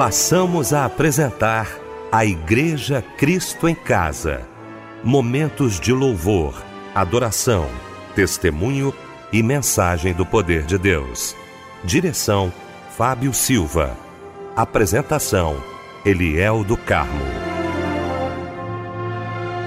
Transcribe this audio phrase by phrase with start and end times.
[0.00, 1.68] passamos a apresentar
[2.10, 4.48] a Igreja Cristo em Casa.
[5.04, 6.54] Momentos de louvor,
[6.94, 7.68] adoração,
[8.14, 8.94] testemunho
[9.30, 11.36] e mensagem do poder de Deus.
[11.84, 12.50] Direção:
[12.96, 13.94] Fábio Silva.
[14.56, 15.62] Apresentação:
[16.02, 17.26] Eliel do Carmo.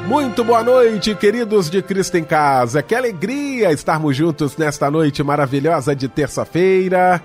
[0.08, 2.82] Muito boa noite, queridos de Cristo em Casa.
[2.82, 7.22] Que alegria estarmos juntos nesta noite maravilhosa de terça-feira.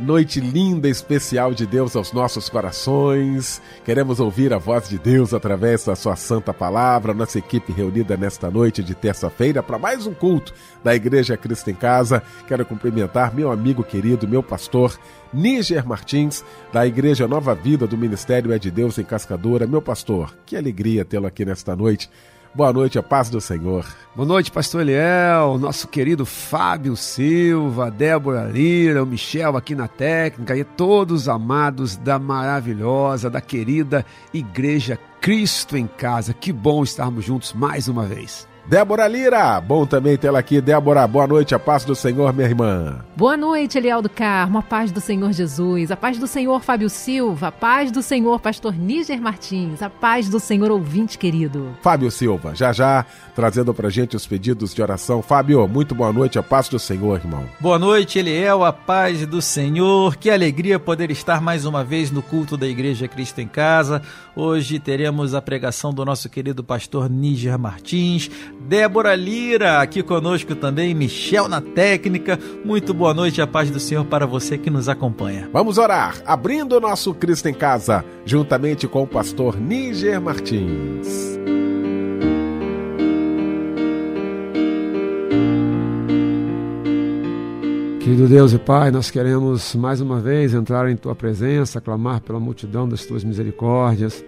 [0.00, 3.60] Noite linda, especial de Deus aos nossos corações.
[3.84, 7.12] Queremos ouvir a voz de Deus através da Sua Santa Palavra.
[7.12, 11.74] Nossa equipe reunida nesta noite de terça-feira para mais um culto da Igreja Cristo em
[11.74, 12.22] Casa.
[12.48, 14.98] Quero cumprimentar meu amigo querido, meu pastor,
[15.34, 16.42] Níger Martins,
[16.72, 19.66] da Igreja Nova Vida do Ministério É de Deus em Cascadora.
[19.66, 22.08] Meu pastor, que alegria tê-lo aqui nesta noite.
[22.52, 23.86] Boa noite, a paz do Senhor.
[24.14, 30.56] Boa noite, pastor Eliel, nosso querido Fábio Silva, Débora Lira, o Michel aqui na técnica
[30.56, 36.34] e todos amados da maravilhosa, da querida Igreja Cristo em Casa.
[36.34, 38.49] Que bom estarmos juntos mais uma vez.
[38.70, 40.60] Débora Lira, bom também tê-la aqui.
[40.60, 43.04] Débora, boa noite, a paz do Senhor, minha irmã.
[43.16, 46.88] Boa noite, Eliel do Carmo, a paz do Senhor Jesus, a paz do Senhor Fábio
[46.88, 51.76] Silva, a paz do Senhor Pastor Níger Martins, a paz do Senhor ouvinte querido.
[51.82, 53.04] Fábio Silva, já já
[53.34, 55.20] trazendo pra gente os pedidos de oração.
[55.20, 57.46] Fábio, muito boa noite, a paz do Senhor, irmão.
[57.58, 60.14] Boa noite, Eliel, a paz do Senhor.
[60.14, 64.00] Que alegria poder estar mais uma vez no culto da Igreja Cristo em Casa.
[64.36, 70.94] Hoje teremos a pregação do nosso querido pastor Níger Martins, Débora Lira aqui conosco também,
[70.94, 72.38] Michel na técnica.
[72.64, 75.48] Muito boa noite, a paz do Senhor para você que nos acompanha.
[75.52, 81.38] Vamos orar, abrindo o nosso Cristo em Casa, juntamente com o pastor Níger Martins.
[88.00, 92.40] Querido Deus e Pai, nós queremos mais uma vez entrar em Tua presença, clamar pela
[92.40, 94.24] multidão das Tuas misericórdias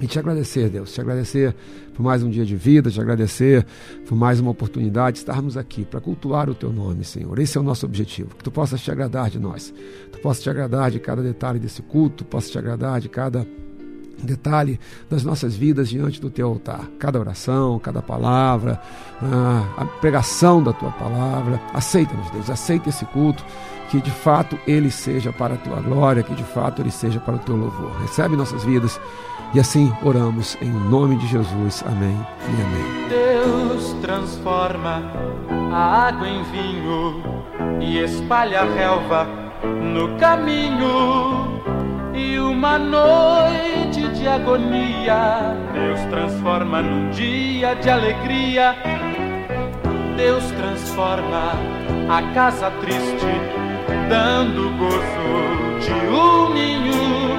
[0.00, 1.54] e te agradecer, Deus, te agradecer
[1.94, 3.64] por mais um dia de vida, te agradecer
[4.06, 7.38] por mais uma oportunidade de estarmos aqui para cultuar o Teu nome, Senhor.
[7.38, 9.72] Esse é o nosso objetivo, que Tu possas te agradar de nós,
[10.10, 13.46] Tu possas te agradar de cada detalhe desse culto, possas te agradar de cada
[14.22, 14.78] detalhe
[15.10, 16.88] das nossas vidas diante do teu altar.
[16.98, 18.80] Cada oração, cada palavra,
[19.76, 21.60] a pregação da tua palavra.
[21.72, 23.44] Aceita-nos, Deus, aceita esse culto,
[23.90, 27.36] que de fato ele seja para a tua glória, que de fato ele seja para
[27.36, 27.92] o teu louvor.
[28.00, 29.00] Recebe nossas vidas
[29.54, 31.84] e assim oramos em nome de Jesus.
[31.86, 33.08] Amém e amém.
[33.08, 35.02] Deus transforma
[35.72, 37.22] a água em vinho
[37.80, 39.28] e espalha a relva
[39.64, 41.62] no caminho
[42.14, 43.93] e uma noite
[44.24, 48.74] de agonia Deus transforma num dia de alegria.
[50.16, 51.52] Deus transforma
[52.08, 53.26] a casa triste,
[54.08, 57.36] dando gozo de um ninho.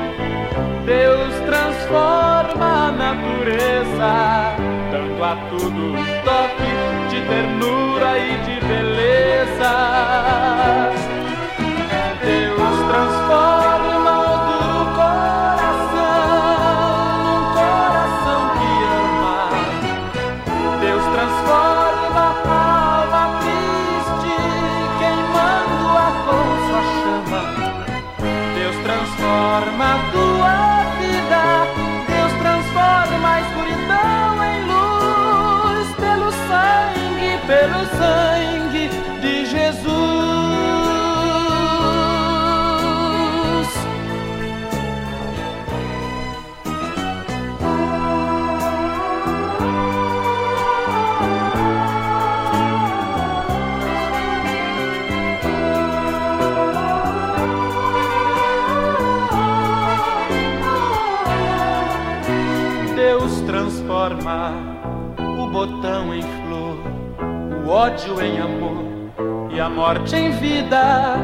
[0.85, 4.55] Deus transforma a natureza,
[4.91, 6.71] dando a tudo um toque
[7.09, 10.64] de ternura e de beleza.
[68.05, 71.17] Ódio em amor e a morte em vida.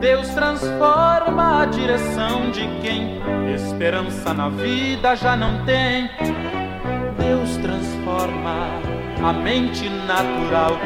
[0.00, 3.20] Deus transforma a direção de quem
[3.54, 6.10] esperança na vida já não tem.
[7.18, 8.68] Deus transforma
[9.22, 10.78] a mente natural,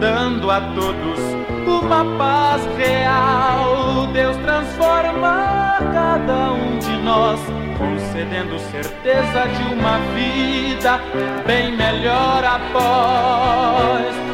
[0.00, 1.20] dando a todos
[1.66, 4.06] uma paz real.
[4.12, 7.40] Deus transforma cada um de nós
[7.78, 11.00] concedendo certeza de uma vida
[11.46, 14.29] bem melhor após.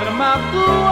[0.00, 0.83] Transforma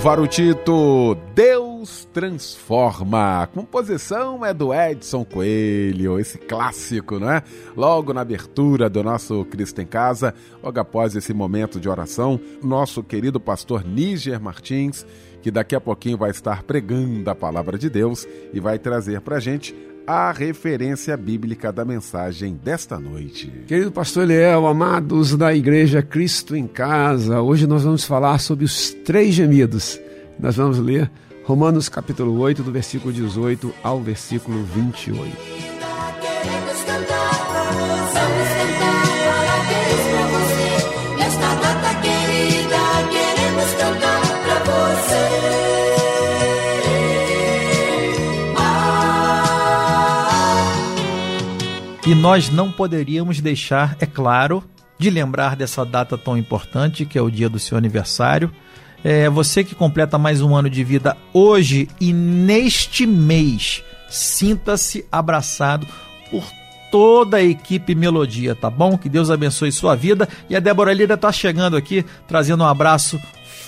[0.00, 3.46] Álvaro Tito, Deus transforma.
[3.52, 7.42] Composição é do Edson Coelho, esse clássico, né?
[7.76, 13.02] Logo na abertura do nosso Cristo em Casa, logo após esse momento de oração, nosso
[13.02, 15.04] querido pastor Níger Martins,
[15.42, 19.38] que daqui a pouquinho vai estar pregando a palavra de Deus e vai trazer pra
[19.38, 19.74] gente
[20.06, 23.50] a referência bíblica da mensagem desta noite.
[23.66, 28.90] Querido pastor Eliel, amados da Igreja Cristo em Casa, hoje nós vamos falar sobre os
[29.04, 30.00] três gemidos.
[30.38, 31.10] Nós vamos ler
[31.44, 35.79] Romanos capítulo 8, do versículo 18 ao versículo 28.
[52.06, 54.64] E nós não poderíamos deixar, é claro,
[54.98, 58.50] de lembrar dessa data tão importante, que é o dia do seu aniversário.
[59.04, 65.86] É, você que completa mais um ano de vida hoje e neste mês, sinta-se abraçado
[66.30, 66.44] por
[66.90, 68.98] toda a equipe Melodia, tá bom?
[68.98, 70.28] Que Deus abençoe sua vida.
[70.48, 73.20] E a Débora Lira está chegando aqui, trazendo um abraço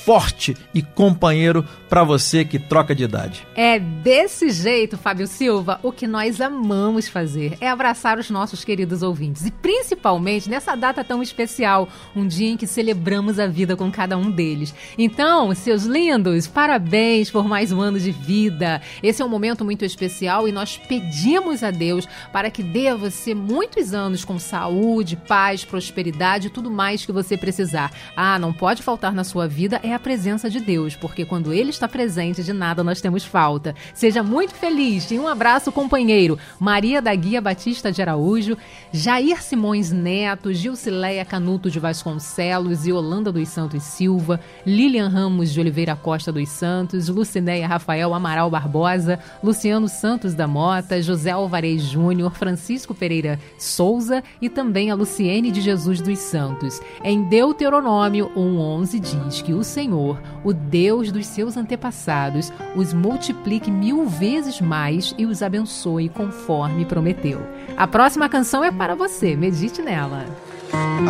[0.05, 3.47] forte e companheiro para você que troca de idade.
[3.55, 9.03] É desse jeito, Fábio Silva, o que nós amamos fazer é abraçar os nossos queridos
[9.03, 13.91] ouvintes e principalmente nessa data tão especial, um dia em que celebramos a vida com
[13.91, 14.75] cada um deles.
[14.97, 18.81] Então, seus lindos, parabéns por mais um ano de vida.
[19.03, 22.97] Esse é um momento muito especial e nós pedimos a Deus para que dê a
[22.97, 27.93] você muitos anos com saúde, paz, prosperidade e tudo mais que você precisar.
[28.17, 31.71] Ah, não pode faltar na sua vida é a presença de Deus, porque quando Ele
[31.71, 33.75] está presente, de nada nós temos falta.
[33.95, 36.39] Seja muito feliz e um abraço, companheiro.
[36.59, 38.57] Maria da Guia Batista de Araújo,
[38.93, 45.61] Jair Simões Neto, Gilcileia Canuto de Vasconcelos e Holanda dos Santos Silva, Lilian Ramos de
[45.61, 52.35] Oliveira Costa dos Santos, Lucinéia Rafael Amaral Barbosa, Luciano Santos da Mota, José Alvarez Júnior,
[52.35, 56.81] Francisco Pereira Souza e também a Luciene de Jesus dos Santos.
[57.05, 63.69] Em Deuteronômio 1,11 diz que o Senhor Senhor, o Deus dos seus antepassados, os multiplique
[63.69, 67.41] mil vezes mais e os abençoe conforme prometeu.
[67.77, 70.25] A próxima canção é para você, medite nela.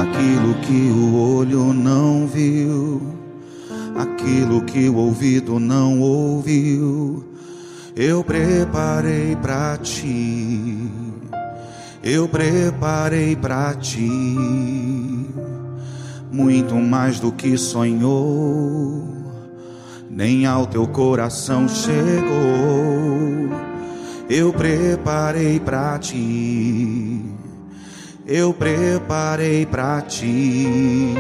[0.00, 3.02] Aquilo que o olho não viu,
[3.94, 7.22] aquilo que o ouvido não ouviu,
[7.94, 10.78] eu preparei para ti.
[12.02, 14.34] Eu preparei para ti
[16.32, 19.06] muito mais do que sonhou,
[20.08, 23.50] nem ao teu coração chegou.
[24.30, 27.20] Eu preparei para ti,
[28.26, 31.14] eu preparei para ti.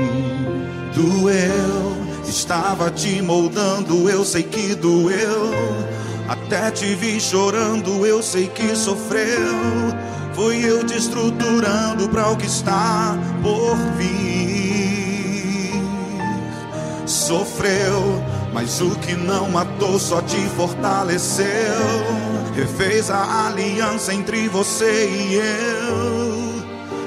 [0.94, 1.96] Doeu,
[2.26, 5.52] estava te moldando, eu sei que doeu.
[6.26, 9.52] Até te vi chorando, eu sei que sofreu.
[10.32, 14.61] Foi eu te estruturando para o que está por vir
[17.06, 21.46] sofreu, mas o que não matou só te fortaleceu.
[22.54, 26.62] Refez a aliança entre você e eu.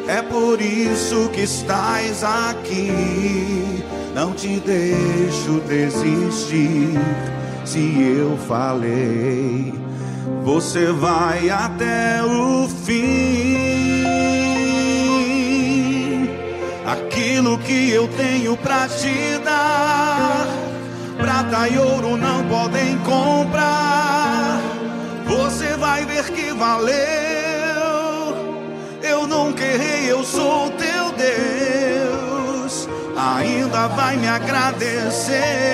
[0.08, 3.84] É por isso que estás aqui.
[4.14, 7.00] Não te deixo desistir.
[7.66, 9.74] Se eu falei,
[10.44, 14.05] você vai até o fim.
[16.86, 20.48] Aquilo que eu tenho pra te dar,
[21.18, 24.62] prata e ouro não podem comprar.
[25.26, 26.96] Você vai ver que valeu.
[29.02, 32.88] Eu nunca errei, eu sou teu Deus.
[33.18, 35.66] Ainda vai me agradecer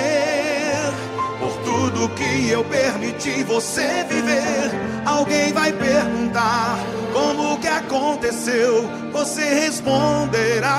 [1.64, 4.91] tudo que eu permiti você viver.
[5.04, 6.78] Alguém vai perguntar
[7.12, 10.78] como que aconteceu, você responderá: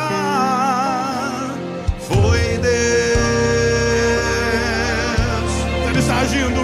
[2.08, 2.74] Foi Deus.
[5.90, 6.62] Ele está agindo,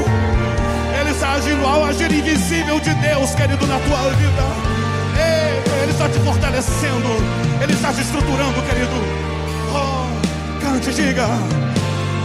[0.99, 4.69] ele está agindo ao agir invisível de Deus, querido, na tua vida.
[5.81, 7.09] Ele está te fortalecendo,
[7.61, 8.91] ele está te estruturando, querido.
[9.73, 10.05] Oh,
[10.61, 11.27] cante, diga: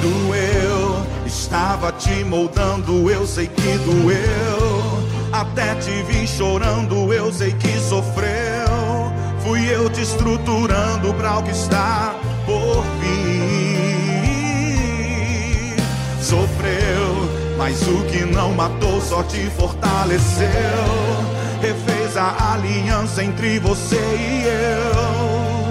[0.01, 4.44] Doeu Estava te moldando, eu sei que doeu.
[5.35, 9.13] Até te vi chorando, eu sei que sofreu.
[9.41, 12.15] Fui eu te estruturando para o que está
[12.47, 13.35] por vir.
[16.23, 20.49] Sofreu, mas o que não matou só te fortaleceu.
[21.61, 25.65] Refez a aliança entre você e eu.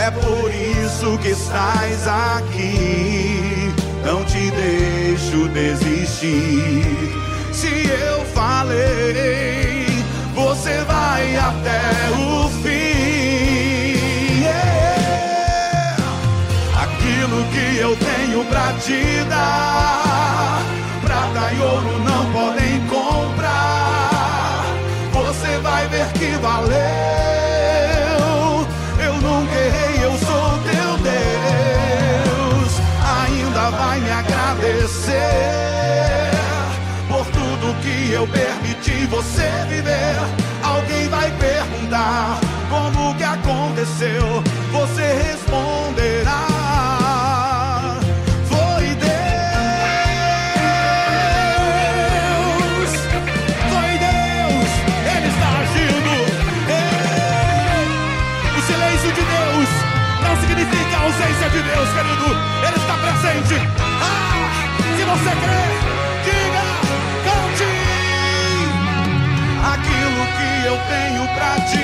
[0.00, 3.74] É por isso que estás aqui
[4.04, 7.29] não te deixo desistir.
[7.60, 9.84] Se eu falei,
[10.34, 14.40] você vai até o fim.
[14.40, 15.96] Yeah.
[16.82, 20.62] Aquilo que eu tenho pra te dar,
[21.02, 24.64] prata e ouro não podem comprar.
[25.12, 27.10] Você vai ver que valeu.
[34.60, 35.69] agradecer por tudo que
[38.20, 40.16] eu permiti você viver.
[40.62, 44.42] Alguém vai perguntar como que aconteceu.
[44.72, 46.46] Você responderá.
[48.46, 49.30] Foi Deus,
[53.70, 54.70] foi Deus,
[55.16, 56.12] Ele está agindo.
[58.54, 59.68] O silêncio de Deus
[60.22, 62.28] não significa ausência de Deus, querido.
[62.66, 63.54] Ele está presente
[65.10, 65.79] você crê,
[71.34, 71.79] pra te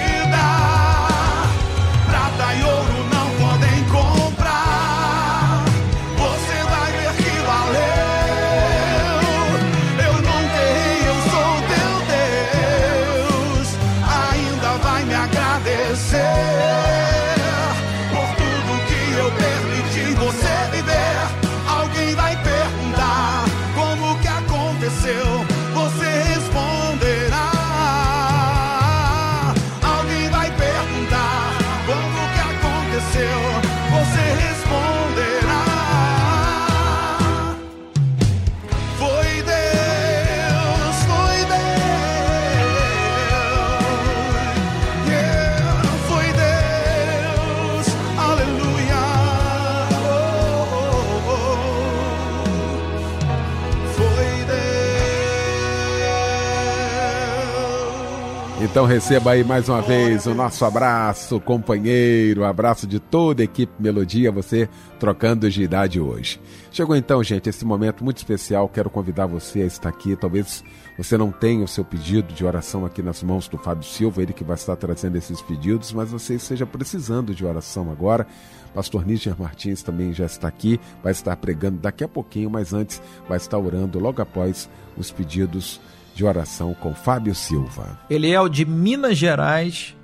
[58.76, 63.72] Então receba aí mais uma vez o nosso abraço, companheiro, abraço de toda a equipe
[63.78, 64.68] Melodia, você
[65.00, 66.38] trocando de idade hoje.
[66.70, 68.68] Chegou então, gente, esse momento muito especial.
[68.68, 70.14] Quero convidar você a estar aqui.
[70.14, 70.62] Talvez
[70.98, 74.34] você não tenha o seu pedido de oração aqui nas mãos do Fábio Silva, ele
[74.34, 78.26] que vai estar trazendo esses pedidos, mas você esteja precisando de oração agora.
[78.74, 83.00] Pastor Níger Martins também já está aqui, vai estar pregando daqui a pouquinho, mas antes
[83.26, 84.68] vai estar orando logo após
[84.98, 85.80] os pedidos
[86.16, 87.98] de oração com Fábio Silva.
[88.08, 89.94] Ele é o de Minas Gerais,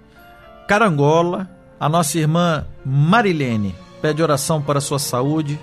[0.69, 1.49] Carangola,
[1.81, 3.75] a nossa irmã Marilene.
[4.03, 5.59] Pede oração para sua saúde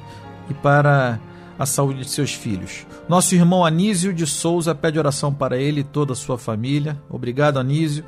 [0.49, 1.19] e para
[1.57, 2.87] a saúde de seus filhos.
[3.07, 6.99] Nosso irmão Anísio de Souza pede oração para ele e toda a sua família.
[7.07, 8.03] Obrigado, Anísio.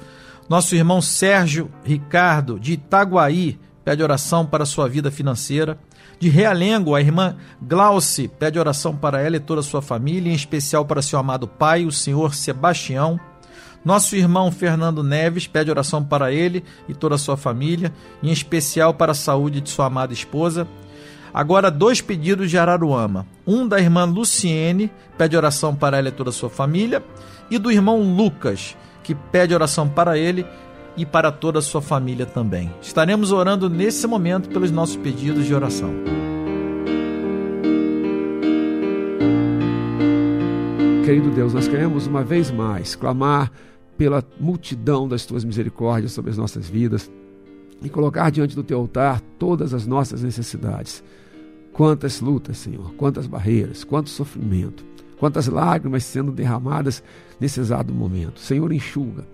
[0.49, 5.77] Nosso irmão Sérgio Ricardo de Itaguaí pede oração para sua vida financeira.
[6.19, 10.35] De Realengo, a irmã Glauce pede oração para ela e toda a sua família, em
[10.35, 13.19] especial para seu amado pai, o senhor Sebastião.
[13.83, 18.93] Nosso irmão Fernando Neves pede oração para ele e toda a sua família, em especial
[18.93, 20.67] para a saúde de sua amada esposa.
[21.33, 23.25] Agora, dois pedidos de Araruama.
[23.47, 27.03] Um da irmã Luciene, pede oração para ela e toda a sua família,
[27.49, 30.45] e do irmão Lucas, que pede oração para ele
[30.95, 32.73] e para toda a sua família também.
[32.81, 35.93] Estaremos orando nesse momento pelos nossos pedidos de oração.
[41.05, 43.51] Querido Deus, nós queremos uma vez mais clamar
[43.97, 47.11] pela multidão das tuas misericórdias sobre as nossas vidas
[47.81, 51.03] e colocar diante do teu altar todas as nossas necessidades.
[51.73, 54.85] Quantas lutas, Senhor, quantas barreiras, quanto sofrimento,
[55.17, 57.03] quantas lágrimas sendo derramadas
[57.39, 58.39] nesse exato momento.
[58.39, 59.25] Senhor, enxuga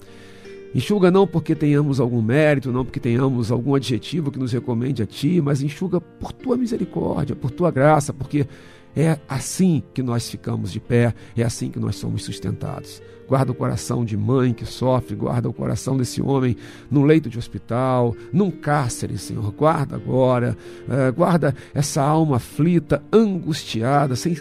[0.75, 5.05] Enxuga não porque tenhamos algum mérito, não porque tenhamos algum adjetivo que nos recomende a
[5.05, 8.47] Ti, mas enxuga por Tua misericórdia, por Tua graça, porque
[8.95, 13.01] é assim que nós ficamos de pé, é assim que nós somos sustentados.
[13.27, 16.55] Guarda o coração de mãe que sofre, guarda o coração desse homem
[16.89, 19.51] num leito de hospital, num cárcere, Senhor.
[19.51, 20.57] Guarda agora,
[20.87, 24.35] uh, guarda essa alma aflita, angustiada, sem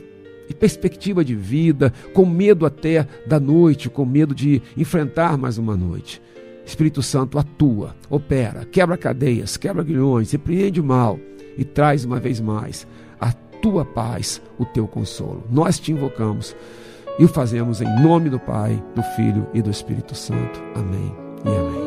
[0.48, 5.76] e perspectiva de vida, com medo até da noite, com medo de enfrentar mais uma
[5.76, 6.20] noite.
[6.64, 11.18] Espírito Santo atua, opera, quebra cadeias, quebra grilhões, repreende o mal
[11.56, 12.86] e traz uma vez mais
[13.20, 15.44] a tua paz, o teu consolo.
[15.50, 16.56] Nós te invocamos
[17.18, 20.60] e o fazemos em nome do Pai, do Filho e do Espírito Santo.
[20.74, 21.85] Amém e amém.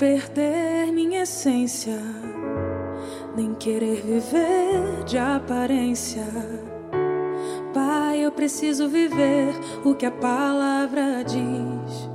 [0.00, 2.00] Perder minha essência,
[3.36, 6.24] nem querer viver de aparência.
[7.74, 9.52] Pai, eu preciso viver
[9.84, 12.08] o que a palavra diz.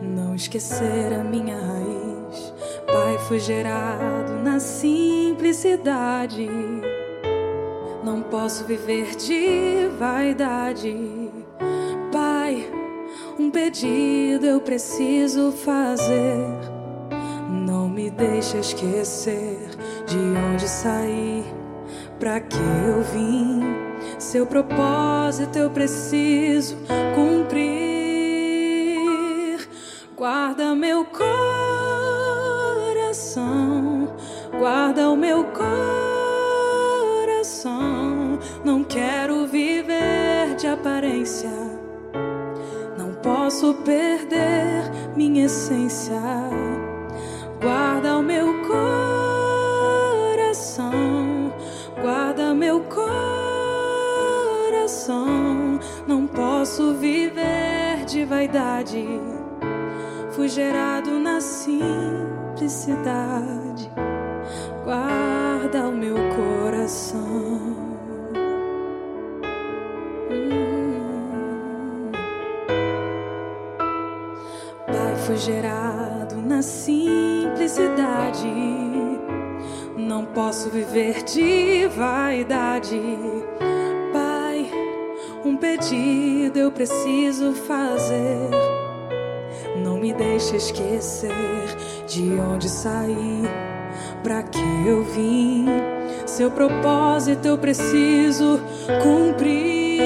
[0.00, 2.54] Não esquecer a minha raiz.
[2.86, 6.48] Pai, fui gerado na simplicidade.
[8.04, 10.96] Não posso viver de vaidade.
[12.12, 12.70] Pai,
[13.36, 16.75] um pedido eu preciso fazer.
[18.16, 19.68] Deixe esquecer
[20.06, 21.44] de onde saí,
[22.18, 23.60] para que eu vim.
[24.18, 26.78] Seu propósito eu preciso
[27.14, 27.76] cumprir.
[30.16, 31.04] Guarda meu
[33.04, 34.08] coração,
[34.58, 35.76] guarda o meu coração.
[38.64, 41.50] Não quero viver de aparência.
[42.96, 46.16] Não posso perder minha essência.
[47.60, 48.62] Guarda o meu
[50.36, 51.52] coração,
[52.00, 53.00] guarda meu coração.
[56.06, 59.06] Não posso viver de vaidade.
[60.32, 63.90] Fui gerado na simplicidade.
[64.84, 67.75] Guarda o meu coração.
[75.26, 78.46] Fui gerado na simplicidade.
[79.96, 83.00] Não posso viver de vaidade.
[84.12, 84.70] Pai,
[85.44, 88.50] um pedido eu preciso fazer.
[89.82, 91.32] Não me deixe esquecer
[92.06, 93.42] de onde saí,
[94.22, 95.66] para que eu vim.
[96.24, 98.60] Seu propósito eu preciso
[99.02, 99.96] cumprir.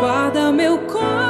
[0.00, 1.23] Guarda meu coração,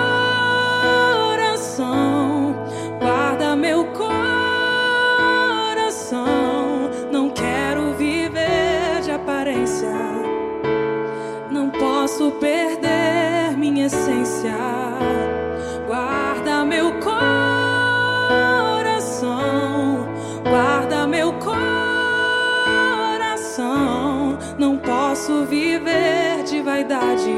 [26.85, 27.33] vaidade.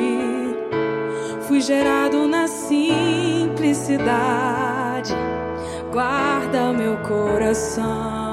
[1.46, 5.14] Fui gerado na simplicidade.
[5.92, 8.25] Guarda meu coração.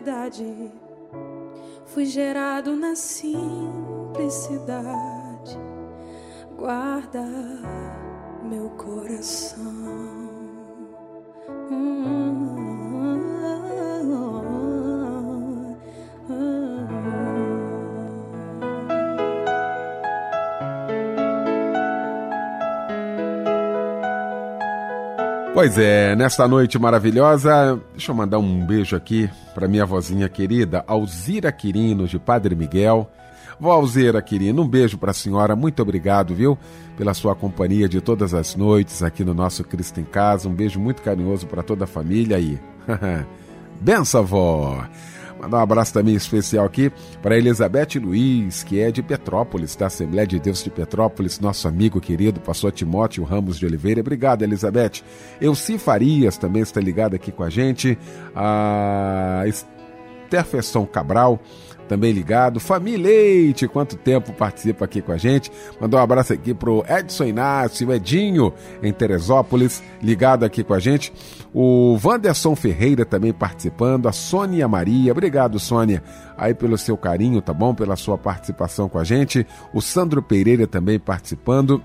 [0.00, 0.72] Vaidade.
[1.86, 5.58] Fui gerado na simplicidade.
[6.56, 7.22] Guarda
[8.42, 10.30] meu coração.
[25.60, 30.82] Pois é, nesta noite maravilhosa, deixa eu mandar um beijo aqui para minha vozinha querida,
[30.86, 33.10] Alzira Quirino, de Padre Miguel.
[33.60, 36.56] Vó Alzira Quirino, um beijo para a senhora, muito obrigado, viu,
[36.96, 40.48] pela sua companhia de todas as noites aqui no nosso Cristo em Casa.
[40.48, 42.58] Um beijo muito carinhoso para toda a família aí.
[43.82, 44.82] Benção, vó!
[45.40, 50.26] Mandar um abraço também especial aqui para Elizabeth Luiz, que é de Petrópolis, da Assembleia
[50.26, 54.02] de Deus de Petrópolis, nosso amigo querido, pastor Timóteo Ramos de Oliveira.
[54.02, 55.02] Obrigado, Elizabeth.
[55.40, 57.98] Elci Farias também está ligado aqui com a gente.
[58.34, 61.40] A Esther Fesson Cabral
[61.90, 62.60] também ligado.
[62.60, 65.50] Família Leite, quanto tempo participa aqui com a gente.
[65.80, 71.12] Mandou um abraço aqui pro Edson Inácio, Edinho, em Teresópolis, ligado aqui com a gente.
[71.52, 74.06] O Wanderson Ferreira também participando.
[74.06, 76.00] A Sônia Maria, obrigado, Sônia,
[76.38, 77.74] aí pelo seu carinho, tá bom?
[77.74, 79.44] Pela sua participação com a gente.
[79.74, 81.82] O Sandro Pereira também participando.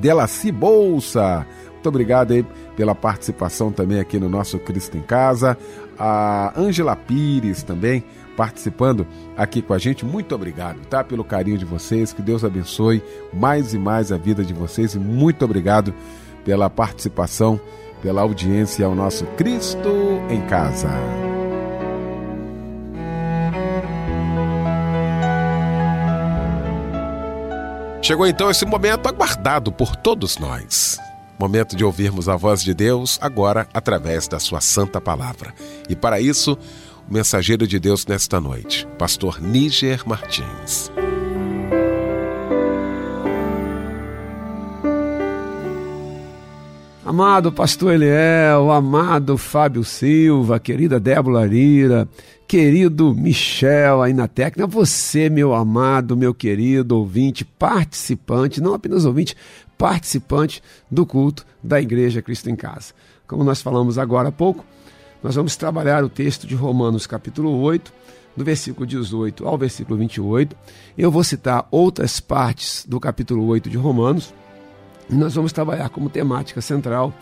[0.00, 2.44] Delaci Bolsa, muito obrigado aí
[2.76, 5.56] pela participação também aqui no nosso Cristo em Casa.
[5.96, 8.02] A Ângela Pires também
[8.36, 10.04] participando aqui com a gente.
[10.04, 11.02] Muito obrigado, tá?
[11.04, 12.12] Pelo carinho de vocês.
[12.12, 14.94] Que Deus abençoe mais e mais a vida de vocês.
[14.94, 15.94] E muito obrigado
[16.44, 17.60] pela participação,
[18.00, 19.88] pela audiência ao nosso Cristo
[20.28, 20.90] em Casa.
[28.02, 30.98] Chegou então esse momento aguardado por todos nós.
[31.38, 35.54] Momento de ouvirmos a voz de Deus agora através da sua santa palavra.
[35.88, 36.58] E para isso,
[37.12, 40.90] mensageiro de Deus nesta noite, pastor Níger Martins.
[47.04, 52.08] Amado pastor Eliel, amado Fábio Silva, querida Débora Lira,
[52.48, 59.36] querido Michel aí na técnica, você, meu amado, meu querido ouvinte, participante, não apenas ouvinte,
[59.76, 62.94] participante do culto da Igreja Cristo em Casa.
[63.26, 64.64] Como nós falamos agora há pouco,
[65.22, 67.92] nós vamos trabalhar o texto de Romanos, capítulo 8,
[68.36, 70.56] do versículo 18 ao versículo 28.
[70.98, 74.34] Eu vou citar outras partes do capítulo 8 de Romanos.
[75.08, 77.14] E nós vamos trabalhar como temática central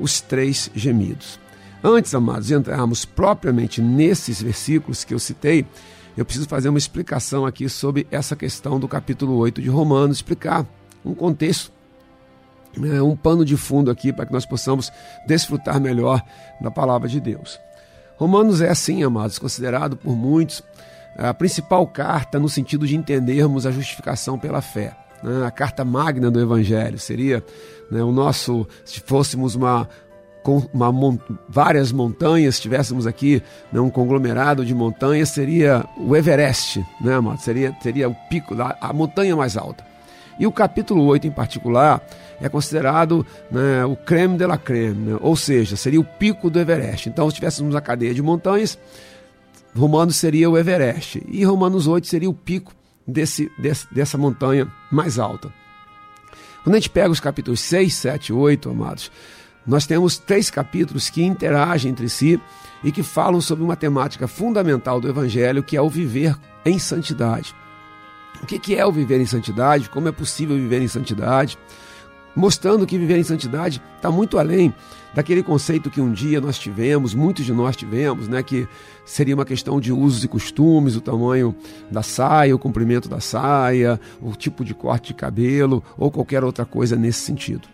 [0.00, 1.38] os três gemidos.
[1.82, 5.66] Antes, amados, de entrarmos propriamente nesses versículos que eu citei,
[6.16, 10.66] eu preciso fazer uma explicação aqui sobre essa questão do capítulo 8 de Romanos, explicar
[11.04, 11.70] um contexto
[12.92, 14.92] é, um pano de fundo aqui para que nós possamos
[15.26, 16.22] desfrutar melhor
[16.60, 17.60] da palavra de Deus.
[18.16, 20.62] Romanos é assim, amados, considerado por muitos
[21.16, 24.96] a principal carta no sentido de entendermos a justificação pela fé.
[25.22, 25.46] Né?
[25.46, 27.42] A carta magna do Evangelho seria
[27.90, 29.88] né, o nosso, se fôssemos uma,
[30.72, 37.40] uma, várias montanhas, tivéssemos aqui né, um conglomerado de montanhas, seria o Everest, né, amado?
[37.40, 39.84] Seria, seria o pico, a montanha mais alta.
[40.38, 42.04] E o capítulo 8 em particular
[42.40, 45.18] é considerado né, o creme de la creme, né?
[45.20, 47.08] ou seja, seria o pico do Everest.
[47.08, 48.78] Então, se tivéssemos uma cadeia de montanhas,
[49.74, 52.72] Romanos seria o Everest e Romanos 8 seria o pico
[53.06, 55.52] desse, desse, dessa montanha mais alta.
[56.62, 59.10] Quando a gente pega os capítulos 6, 7 e 8, amados,
[59.66, 62.40] nós temos três capítulos que interagem entre si
[62.82, 67.54] e que falam sobre uma temática fundamental do Evangelho, que é o viver em santidade.
[68.42, 69.88] O que é o viver em santidade?
[69.88, 71.58] Como é possível viver em santidade?
[72.34, 74.74] Mostrando que viver em santidade está muito além
[75.14, 78.66] daquele conceito que um dia nós tivemos, muitos de nós tivemos, né, que
[79.06, 81.54] seria uma questão de usos e costumes, o tamanho
[81.88, 86.64] da saia, o comprimento da saia, o tipo de corte de cabelo ou qualquer outra
[86.64, 87.68] coisa nesse sentido.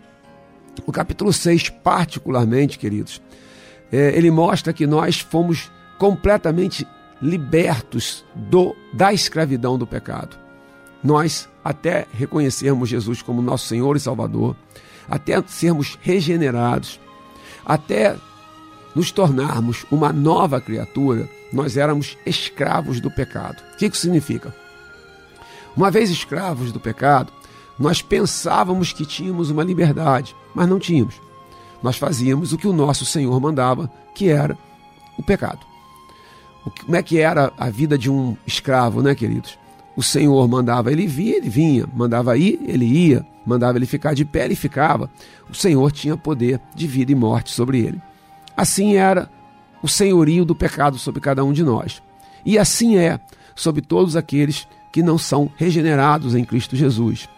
[0.87, 3.23] O capítulo 6, particularmente, queridos,
[3.91, 6.87] é, ele mostra que nós fomos completamente
[7.23, 10.50] libertos do, da escravidão do pecado
[11.03, 14.57] nós até reconhecermos Jesus como nosso Senhor e Salvador,
[15.09, 17.01] até sermos regenerados,
[17.65, 18.17] até
[18.95, 23.63] nos tornarmos uma nova criatura, nós éramos escravos do pecado.
[23.75, 24.55] O que isso significa?
[25.77, 27.33] Uma vez escravos do pecado,
[27.79, 31.21] nós pensávamos que tínhamos uma liberdade, mas não tínhamos.
[31.83, 34.57] Nós fazíamos o que o nosso Senhor mandava, que era
[35.17, 35.61] o pecado.
[36.85, 39.59] Como é que era a vida de um escravo, né, queridos?
[39.97, 44.25] O Senhor mandava ele vir, ele vinha, mandava ir, ele ia, mandava ele ficar de
[44.25, 45.11] pé, ele ficava.
[45.49, 48.01] O Senhor tinha poder de vida e morte sobre ele.
[48.57, 49.29] Assim era
[49.83, 52.03] o senhorio do pecado sobre cada um de nós.
[52.45, 53.19] E assim é
[53.55, 57.29] sobre todos aqueles que não são regenerados em Cristo Jesus.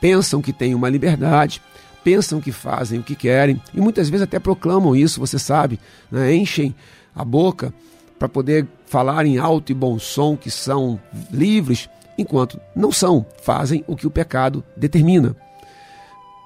[0.00, 1.62] Pensam que têm uma liberdade,
[2.02, 5.78] pensam que fazem o que querem e muitas vezes até proclamam isso, você sabe,
[6.10, 6.34] né?
[6.34, 6.74] enchem
[7.14, 7.72] a boca
[8.20, 11.00] para poder falar em alto e bom som que são
[11.32, 15.34] livres, enquanto não são, fazem o que o pecado determina.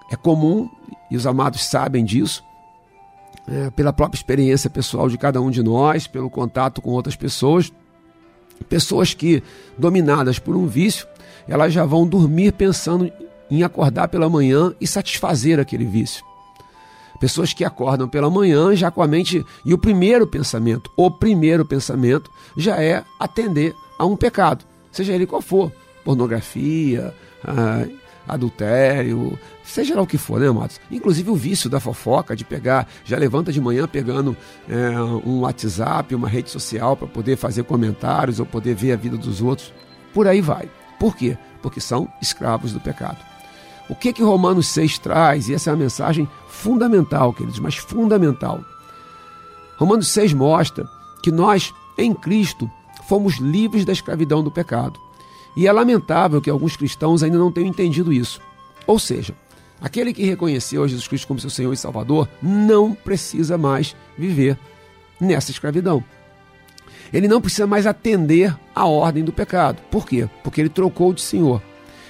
[0.09, 0.71] É comum,
[1.11, 2.45] e os amados sabem disso,
[3.49, 7.73] é, pela própria experiência pessoal de cada um de nós, pelo contato com outras pessoas,
[8.69, 9.43] pessoas que,
[9.77, 11.09] dominadas por um vício,
[11.49, 13.13] elas já vão dormir pensando
[13.51, 16.25] em acordar pela manhã e satisfazer aquele vício.
[17.21, 19.45] Pessoas que acordam pela manhã já com a mente.
[19.65, 25.27] E o primeiro pensamento, o primeiro pensamento, já é atender a um pecado, seja ele
[25.27, 25.73] qual for.
[26.05, 27.87] Pornografia, ah,
[28.27, 30.81] adultério, seja lá o que for, né, amados?
[30.91, 34.37] Inclusive o vício da fofoca, de pegar, já levanta de manhã pegando
[34.69, 34.91] é,
[35.27, 39.41] um WhatsApp, uma rede social para poder fazer comentários ou poder ver a vida dos
[39.41, 39.73] outros.
[40.13, 40.69] Por aí vai.
[40.99, 41.37] Por quê?
[41.63, 43.34] Porque são escravos do pecado.
[43.89, 45.49] O que que Romanos 6 traz?
[45.49, 48.61] E essa é a mensagem fundamental, queridos, mas fundamental.
[49.77, 50.89] Romanos 6 mostra
[51.23, 52.71] que nós, em Cristo,
[53.09, 54.99] fomos livres da escravidão do pecado.
[55.57, 58.41] E é lamentável que alguns cristãos ainda não tenham entendido isso.
[58.87, 59.35] Ou seja,
[59.81, 64.59] aquele que reconheceu Jesus Cristo como seu Senhor e Salvador não precisa mais viver
[65.21, 66.03] nessa escravidão.
[67.13, 69.81] Ele não precisa mais atender à ordem do pecado.
[69.91, 70.29] Por quê?
[70.43, 71.63] Porque ele trocou de Senhor.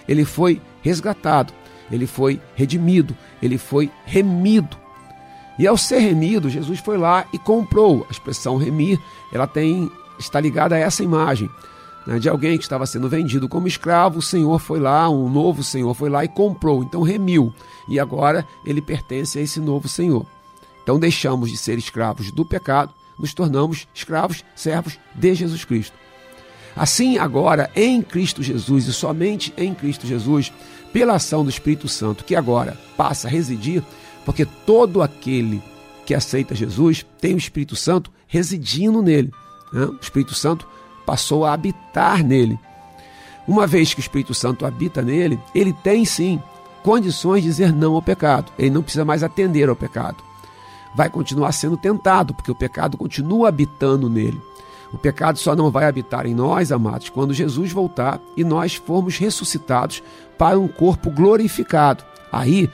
[0.09, 1.53] Ele foi resgatado,
[1.91, 4.77] ele foi redimido, ele foi remido.
[5.59, 8.05] E ao ser remido, Jesus foi lá e comprou.
[8.09, 8.99] A expressão remir,
[9.33, 11.51] ela tem está ligada a essa imagem
[12.07, 15.63] né, de alguém que estava sendo vendido como escravo, o Senhor foi lá, um novo
[15.63, 17.53] Senhor foi lá e comprou, então remiu,
[17.89, 20.27] e agora ele pertence a esse novo Senhor.
[20.83, 25.97] Então deixamos de ser escravos do pecado, nos tornamos escravos, servos de Jesus Cristo.
[26.77, 30.53] Assim, agora, em Cristo Jesus e somente em Cristo Jesus,
[30.95, 33.83] pela ação do Espírito Santo, que agora passa a residir,
[34.25, 35.61] porque todo aquele
[36.07, 39.33] que aceita Jesus tem o Espírito Santo residindo nele.
[39.73, 39.87] Né?
[39.87, 40.69] O Espírito Santo
[41.05, 42.57] passou a habitar nele.
[43.47, 46.41] Uma vez que o Espírito Santo habita nele, ele tem sim
[46.85, 48.53] condições de dizer não ao pecado.
[48.57, 50.19] Ele não precisa mais atender ao pecado.
[50.95, 54.41] Vai continuar sendo tentado, porque o pecado continua habitando nele.
[54.95, 59.19] O pecado só não vai habitar em nós, amados, quando Jesus voltar e nós formos
[59.19, 60.01] ressuscitados
[60.39, 62.05] para um corpo glorificado.
[62.31, 62.71] Aí,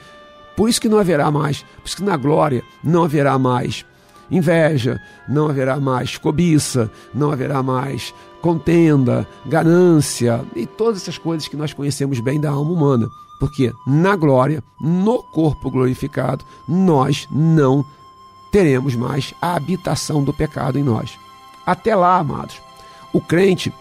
[0.55, 3.83] por isso que não haverá mais, por isso que na glória não haverá mais
[4.29, 11.57] inveja, não haverá mais cobiça, não haverá mais contenda, ganância e todas essas coisas que
[11.57, 13.09] nós conhecemos bem da alma humana.
[13.39, 17.83] Porque na glória, no corpo glorificado, nós não
[18.51, 21.17] teremos mais a habitação do pecado em nós.
[21.65, 22.61] Até lá, amados,
[23.13, 23.71] o crente,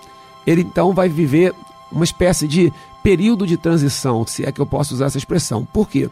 [0.47, 1.55] ele então vai viver
[1.91, 5.65] uma espécie de período de transição, se é que eu posso usar essa expressão.
[5.65, 6.09] Por quê?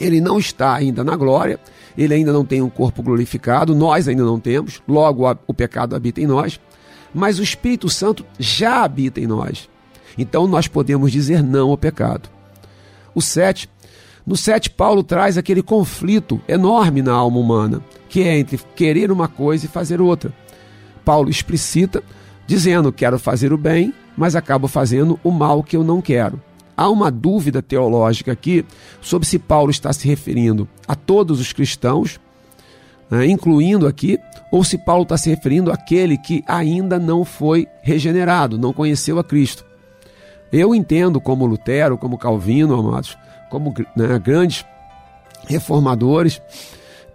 [0.00, 1.58] Ele não está ainda na glória,
[1.96, 6.20] ele ainda não tem um corpo glorificado, nós ainda não temos, logo o pecado habita
[6.20, 6.60] em nós,
[7.14, 9.68] mas o Espírito Santo já habita em nós.
[10.16, 12.28] Então nós podemos dizer não ao pecado.
[13.14, 13.68] O 7.
[14.26, 19.26] No 7, Paulo traz aquele conflito enorme na alma humana, que é entre querer uma
[19.26, 20.32] coisa e fazer outra.
[21.08, 22.02] Paulo explicita,
[22.46, 26.38] dizendo: Quero fazer o bem, mas acabo fazendo o mal que eu não quero.
[26.76, 28.62] Há uma dúvida teológica aqui
[29.00, 32.20] sobre se Paulo está se referindo a todos os cristãos,
[33.10, 34.18] né, incluindo aqui,
[34.52, 39.24] ou se Paulo está se referindo àquele que ainda não foi regenerado, não conheceu a
[39.24, 39.64] Cristo.
[40.52, 43.16] Eu entendo como Lutero, como Calvino, amados,
[43.48, 44.62] como né, grandes
[45.46, 46.42] reformadores,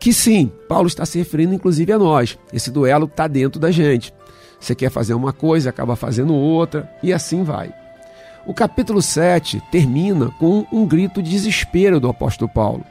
[0.03, 2.37] que sim, Paulo está se referindo inclusive a nós.
[2.51, 4.13] Esse duelo está dentro da gente.
[4.59, 7.73] Você quer fazer uma coisa, acaba fazendo outra, e assim vai.
[8.45, 12.83] O capítulo 7 termina com um grito de desespero do apóstolo Paulo.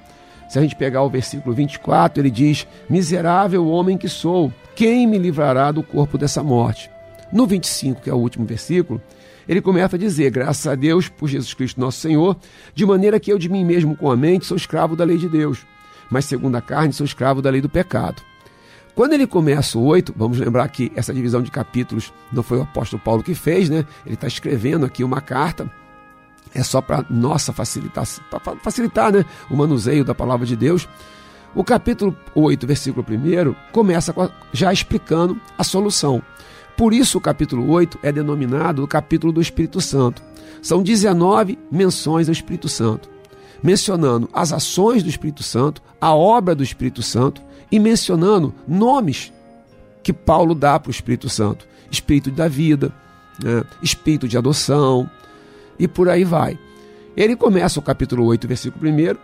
[0.49, 5.19] Se a gente pegar o versículo 24, ele diz: Miserável homem que sou, quem me
[5.19, 6.91] livrará do corpo dessa morte?
[7.31, 8.99] No 25, que é o último versículo,
[9.47, 12.39] ele começa a dizer: Graças a Deus por Jesus Cristo nosso Senhor,
[12.75, 15.29] de maneira que eu de mim mesmo com a mente sou escravo da lei de
[15.29, 15.67] Deus,
[16.13, 18.23] mas segundo a carne sou escravo da lei do pecado.
[18.95, 22.63] Quando ele começa o 8, vamos lembrar que essa divisão de capítulos não foi o
[22.63, 23.87] apóstolo Paulo que fez, né?
[24.05, 25.71] Ele está escrevendo aqui uma carta,
[26.55, 28.05] é só para nossa facilitar,
[28.63, 29.25] facilitar né?
[29.51, 30.87] o manuseio da palavra de Deus.
[31.55, 34.15] O capítulo 8, versículo 1, começa
[34.53, 36.23] já explicando a solução.
[36.77, 40.23] Por isso, o capítulo 8 é denominado o capítulo do Espírito Santo.
[40.61, 43.09] São 19 menções ao Espírito Santo,
[43.63, 49.33] mencionando as ações do Espírito Santo, a obra do Espírito Santo e mencionando nomes
[50.03, 52.93] que Paulo dá para o Espírito Santo: Espírito da vida,
[53.43, 53.65] né?
[53.83, 55.09] Espírito de adoção
[55.79, 56.59] e por aí vai.
[57.17, 59.17] Ele começa o capítulo 8, versículo 1,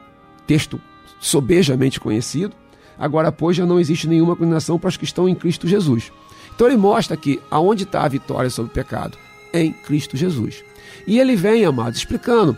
[0.47, 0.81] texto
[1.21, 2.55] sobejamente conhecido.
[2.99, 6.13] Agora, pois, já não existe nenhuma condenação para os que estão em Cristo Jesus.
[6.55, 9.17] Então ele mostra que aonde está a vitória sobre o pecado?
[9.53, 10.65] Em Cristo Jesus.
[11.07, 12.57] E ele vem, amados, explicando: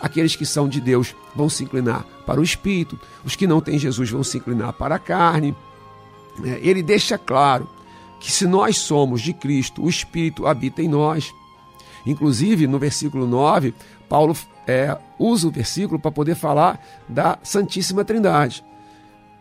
[0.00, 3.78] aqueles que são de Deus vão se inclinar para o espírito, os que não têm
[3.78, 5.50] Jesus vão se inclinar para a carne.
[6.38, 7.68] Uh, ele deixa claro
[8.20, 11.32] que se nós somos de Cristo, o espírito habita em nós.
[12.06, 13.74] Inclusive, no versículo 9,
[14.08, 18.64] Paulo é, usa o versículo para poder falar da Santíssima Trindade.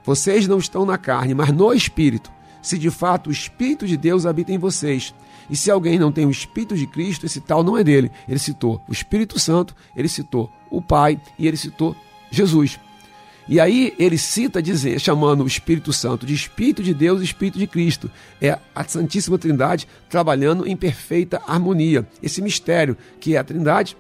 [0.04, 2.32] Vocês não estão na carne, mas no espírito.
[2.62, 5.14] se de fato o Espírito de Deus habita em vocês.
[5.50, 8.12] E se alguém não tem o Espírito de Cristo, esse tal não é dele.
[8.28, 11.96] Ele citou o Espírito Santo, ele citou o Pai e ele citou
[12.32, 12.80] Jesus.
[13.48, 17.58] E aí ele cita dizer, chamando o Espírito Santo de Espírito de Deus e Espírito
[17.58, 18.12] de Cristo.
[18.40, 22.08] É a Santíssima Trindade trabalhando em perfeita harmonia.
[22.22, 23.98] Esse mistério que é a Trindade,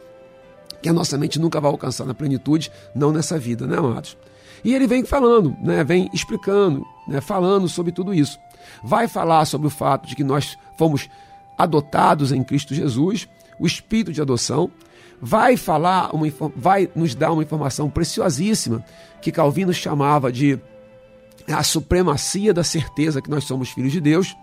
[0.83, 4.15] que a nossa mente nunca vai alcançar na plenitude, não nessa vida, né, amados?
[4.63, 8.38] E ele vem falando, né, vem explicando, né, falando sobre tudo isso.
[8.83, 11.09] Vai falar sobre o fato de que nós fomos
[11.60, 13.28] adotados em Cristo Jesus,
[13.60, 14.72] o espírito de adoção,
[15.22, 18.84] vai falar, uma, vai nos dar uma informação preciosíssima
[19.22, 20.58] que Calvino chamava de
[21.45, 24.34] a supremacia da certeza que nós somos filhos de Deus,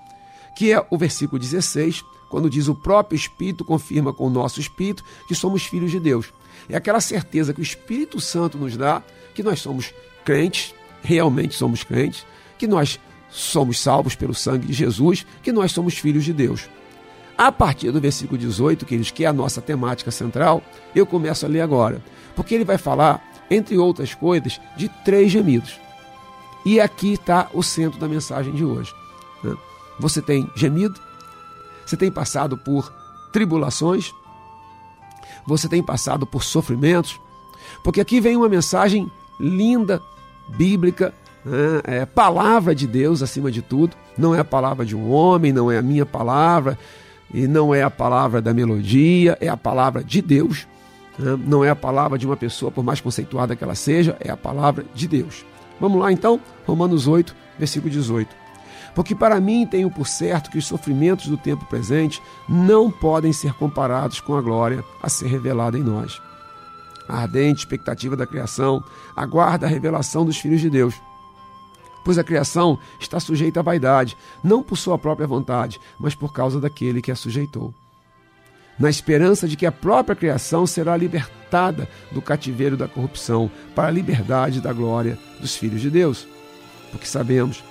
[0.54, 5.02] que é o versículo 16, quando diz o próprio Espírito confirma com o nosso Espírito
[5.26, 6.32] que somos filhos de Deus.
[6.68, 9.02] É aquela certeza que o Espírito Santo nos dá
[9.34, 12.26] que nós somos crentes, realmente somos crentes,
[12.58, 12.98] que nós
[13.30, 16.68] somos salvos pelo sangue de Jesus, que nós somos filhos de Deus.
[17.36, 20.62] A partir do versículo 18, queridos, que é a nossa temática central,
[20.94, 22.02] eu começo a ler agora.
[22.34, 25.78] Porque ele vai falar, entre outras coisas, de três gemidos.
[26.64, 28.92] E aqui está o centro da mensagem de hoje.
[29.44, 29.54] Né?
[30.00, 30.98] Você tem gemido,
[31.84, 32.92] você tem passado por
[33.32, 34.12] tribulações,
[35.46, 37.20] você tem passado por sofrimentos,
[37.84, 40.02] porque aqui vem uma mensagem linda,
[40.48, 41.82] bíblica, né?
[41.84, 45.70] é palavra de Deus acima de tudo, não é a palavra de um homem, não
[45.70, 46.78] é a minha palavra,
[47.32, 50.66] e não é a palavra da melodia, é a palavra de Deus.
[51.18, 51.38] Né?
[51.46, 54.36] Não é a palavra de uma pessoa, por mais conceituada que ela seja, é a
[54.36, 55.44] palavra de Deus.
[55.80, 58.34] Vamos lá então, Romanos 8, versículo 18.
[58.94, 63.52] Porque para mim tenho por certo que os sofrimentos do tempo presente não podem ser
[63.52, 66.20] comparados com a glória a ser revelada em nós.
[67.06, 68.82] A ardente expectativa da criação
[69.14, 70.94] aguarda a revelação dos filhos de Deus
[72.06, 76.60] pois a criação está sujeita à vaidade, não por sua própria vontade, mas por causa
[76.60, 77.74] daquele que a sujeitou.
[78.78, 83.90] Na esperança de que a própria criação será libertada do cativeiro da corrupção para a
[83.90, 86.28] liberdade da glória dos filhos de Deus.
[86.92, 87.64] Porque sabemos,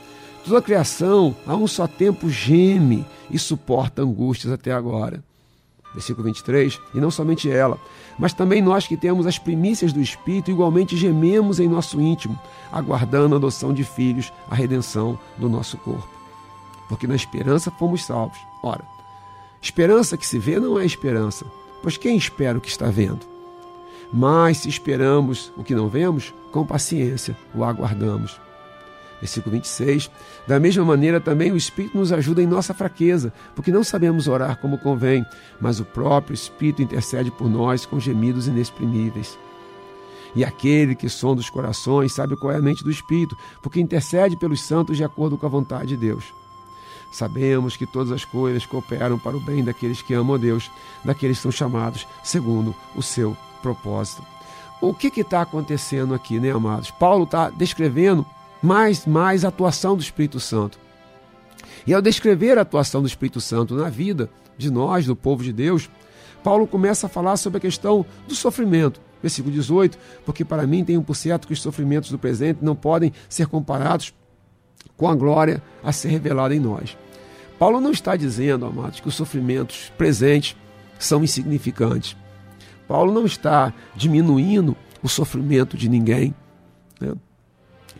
[0.43, 5.23] toda a criação a um só tempo geme e suporta angústias até agora
[5.95, 7.79] versículo 23, e não somente ela,
[8.19, 12.37] mas também nós que temos as primícias do Espírito, igualmente gememos em nosso íntimo,
[12.71, 16.07] aguardando a adoção de filhos, a redenção do nosso corpo.
[16.87, 18.37] Porque na esperança fomos salvos.
[18.61, 18.85] Ora,
[19.61, 21.45] esperança que se vê não é esperança,
[21.81, 23.25] pois quem espera o que está vendo?
[24.13, 28.39] Mas se esperamos o que não vemos, com paciência o aguardamos.
[29.19, 30.09] Versículo 26.
[30.47, 34.57] Da mesma maneira, também o Espírito nos ajuda em nossa fraqueza, porque não sabemos orar
[34.57, 35.25] como convém,
[35.59, 39.37] mas o próprio Espírito intercede por nós com gemidos inexprimíveis.
[40.35, 44.35] E aquele que sonda os corações sabe qual é a mente do Espírito, porque intercede
[44.35, 46.25] pelos santos de acordo com a vontade de Deus.
[47.11, 50.69] Sabemos que todas as coisas cooperam para o bem daqueles que amam a Deus,
[51.03, 54.21] daqueles que são chamados segundo o seu propósito.
[54.81, 56.91] O que está acontecendo aqui, né, amados?
[56.91, 58.25] Paulo está descrevendo
[58.65, 60.79] mais, mais atuação do Espírito Santo.
[61.85, 65.53] E ao descrever a atuação do Espírito Santo na vida de nós, do povo de
[65.53, 65.89] Deus,
[66.43, 68.99] Paulo começa a falar sobre a questão do sofrimento.
[69.21, 73.13] Versículo 18: Porque para mim tenho por certo que os sofrimentos do presente não podem
[73.29, 74.13] ser comparados
[74.97, 76.97] com a glória a ser revelada em nós.
[77.59, 80.57] Paulo não está dizendo, amados, que os sofrimentos presentes
[80.99, 82.17] são insignificantes.
[82.87, 86.33] Paulo não está diminuindo o sofrimento de ninguém.
[86.99, 87.13] Né?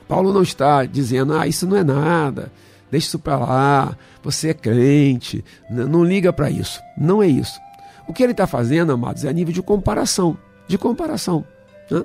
[0.08, 2.52] Paulo não está dizendo, ah, isso não é nada,
[2.92, 6.80] deixa isso para lá, você é crente, não liga para isso.
[6.98, 7.60] Não é isso.
[8.08, 10.38] O que ele está fazendo, amados, é a nível de comparação.
[10.68, 11.44] De comparação.
[11.90, 12.04] Né?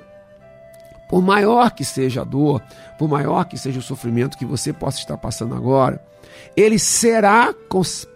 [1.09, 2.61] Por maior que seja a dor,
[2.97, 6.01] por maior que seja o sofrimento que você possa estar passando agora,
[6.55, 7.53] ele será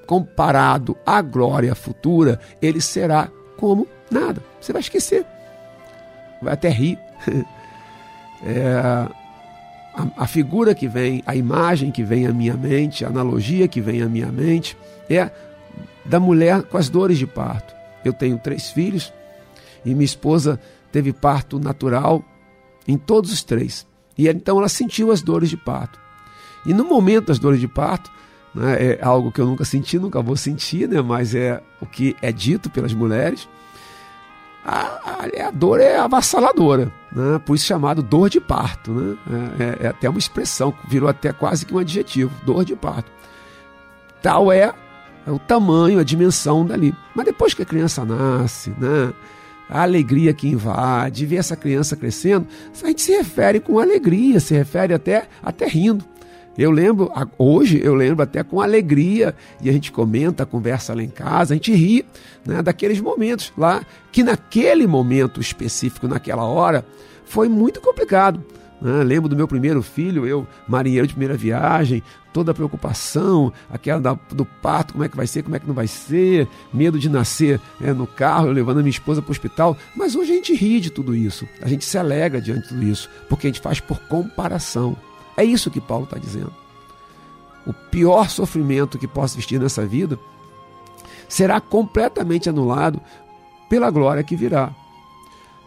[0.08, 4.42] comparado à glória futura, ele será como nada.
[4.60, 5.26] Você vai esquecer.
[6.42, 7.00] Vai até rir.
[8.48, 9.08] É,
[9.96, 13.82] a, a figura que vem, a imagem que vem à minha mente, a analogia que
[13.82, 14.78] vem à minha mente
[15.10, 15.32] é
[16.04, 17.74] da mulher com as dores de parto.
[18.04, 19.14] Eu tenho três filhos
[19.84, 20.60] e minha esposa
[20.92, 22.24] teve parto natural
[22.88, 23.88] em todos os três.
[24.18, 26.00] E então ela sentiu as dores de parto.
[26.66, 28.12] E no momento das dores de parto,
[28.54, 32.16] né, é algo que eu nunca senti, nunca vou sentir, né, mas é o que
[32.22, 33.48] é dito pelas mulheres
[34.66, 34.80] a,
[35.42, 37.40] a, a dor é avassaladora, né?
[37.40, 38.92] por isso chamado dor de parto.
[38.92, 39.18] Né?
[39.60, 43.10] É, é, é, até uma expressão, virou até quase que um adjetivo, dor de parto.
[44.22, 44.74] Tal é,
[45.26, 46.94] é o tamanho, a dimensão dali.
[47.16, 49.14] Mas depois que a criança nasce, né?
[49.70, 52.48] a alegria que invade, ver essa criança crescendo,
[52.84, 56.06] a gente se refere com alegria, se refere até, até rindo.
[56.58, 61.10] Eu lembro, hoje eu lembro até com alegria, e a gente comenta, conversa lá em
[61.10, 62.06] casa, a gente ri
[62.46, 66.86] né, daqueles momentos lá, que naquele momento específico, naquela hora,
[67.26, 68.42] foi muito complicado.
[68.82, 69.04] Né?
[69.04, 72.02] Lembro do meu primeiro filho, eu, marinheiro de primeira viagem,
[72.32, 75.68] toda a preocupação, aquela da, do parto, como é que vai ser, como é que
[75.68, 79.32] não vai ser, medo de nascer é, no carro, levando a minha esposa para o
[79.32, 79.78] hospital.
[79.96, 82.84] Mas hoje a gente ri de tudo isso, a gente se alegra diante de tudo
[82.84, 84.98] isso, porque a gente faz por comparação.
[85.38, 86.54] É isso que Paulo está dizendo.
[87.66, 90.20] O pior sofrimento que possa existir nessa vida
[91.28, 93.02] será completamente anulado
[93.70, 94.72] pela glória que virá.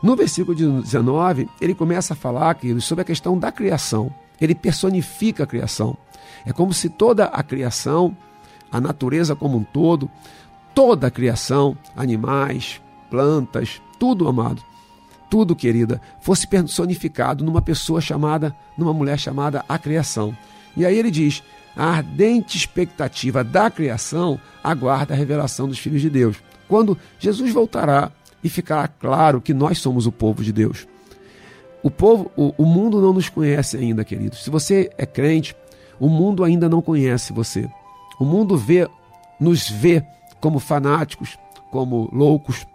[0.03, 4.13] No versículo 19, ele começa a falar queridos, sobre a questão da criação.
[4.41, 5.97] Ele personifica a criação.
[6.47, 8.17] É como se toda a criação,
[8.71, 10.09] a natureza como um todo,
[10.73, 14.63] toda a criação, animais, plantas, tudo amado,
[15.29, 20.37] tudo querida, fosse personificado numa pessoa chamada, numa mulher chamada a criação.
[20.77, 21.43] E aí ele diz:
[21.77, 26.37] a ardente expectativa da criação aguarda a revelação dos filhos de Deus.
[26.67, 28.11] Quando Jesus voltará
[28.43, 30.87] e ficará claro que nós somos o povo de Deus.
[31.83, 34.43] O povo, o, o mundo não nos conhece ainda, queridos.
[34.43, 35.55] Se você é crente,
[35.99, 37.69] o mundo ainda não conhece você.
[38.19, 38.89] O mundo vê,
[39.39, 40.05] nos vê
[40.41, 41.39] como fanáticos,
[41.71, 42.67] como loucos.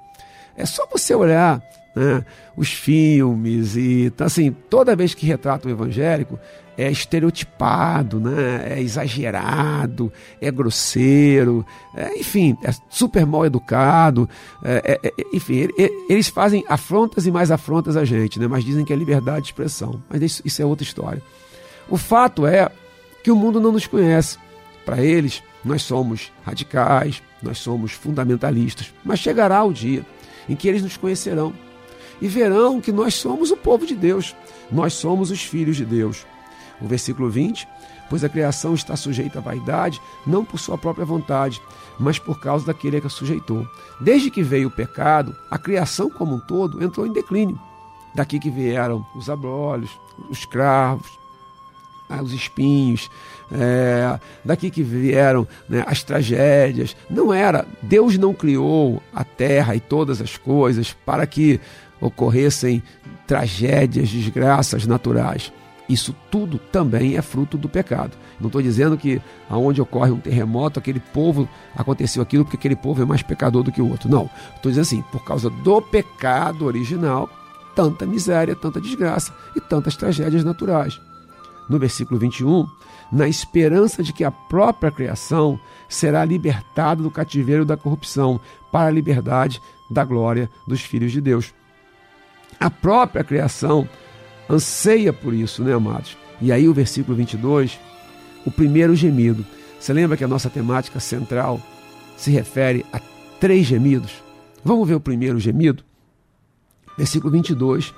[0.55, 1.61] É só você olhar
[1.95, 2.25] né,
[2.55, 6.39] os filmes e assim toda vez que retrata o evangélico
[6.77, 11.65] é estereotipado, né, é exagerado, é grosseiro,
[11.95, 14.27] é, enfim, é super mal educado,
[14.63, 15.67] é, é, é enfim,
[16.09, 19.47] eles fazem afrontas e mais afrontas a gente, né, mas dizem que é liberdade de
[19.49, 20.01] expressão.
[20.09, 21.21] Mas isso, isso é outra história.
[21.87, 22.69] O fato é
[23.23, 24.37] que o mundo não nos conhece.
[24.85, 28.93] Para eles, nós somos radicais, nós somos fundamentalistas.
[29.03, 30.05] Mas chegará o dia
[30.49, 31.53] em que eles nos conhecerão
[32.21, 34.35] e verão que nós somos o povo de Deus,
[34.71, 36.25] nós somos os filhos de Deus.
[36.81, 37.67] O versículo 20:
[38.09, 41.61] Pois a criação está sujeita à vaidade, não por sua própria vontade,
[41.99, 43.67] mas por causa daquele que a sujeitou.
[43.99, 47.59] Desde que veio o pecado, a criação como um todo entrou em declínio.
[48.13, 49.89] Daqui que vieram os abrolhos,
[50.29, 51.09] os cravos,
[52.09, 53.09] ah, os espinhos,
[53.51, 56.95] é, daqui que vieram né, as tragédias.
[57.09, 61.59] Não era, Deus não criou a terra e todas as coisas para que
[62.05, 62.83] ocorressem
[63.25, 65.51] tragédias, desgraças naturais.
[65.87, 68.17] Isso tudo também é fruto do pecado.
[68.39, 73.01] Não estou dizendo que aonde ocorre um terremoto, aquele povo aconteceu aquilo porque aquele povo
[73.01, 74.09] é mais pecador do que o outro.
[74.09, 74.29] Não.
[74.55, 77.29] Estou dizendo assim, por causa do pecado original,
[77.75, 80.99] tanta miséria, tanta desgraça e tantas tragédias naturais
[81.69, 82.67] no versículo 21,
[83.11, 88.39] na esperança de que a própria criação será libertada do cativeiro da corrupção
[88.71, 91.53] para a liberdade da glória dos filhos de Deus.
[92.63, 93.87] A própria criação
[94.49, 96.17] anseia por isso, né, amados?
[96.39, 97.77] E aí o versículo 22,
[98.45, 99.45] o primeiro gemido.
[99.77, 101.59] Você lembra que a nossa temática central
[102.15, 103.01] se refere a
[103.39, 104.23] três gemidos?
[104.63, 105.83] Vamos ver o primeiro gemido?
[106.97, 107.93] Versículo 22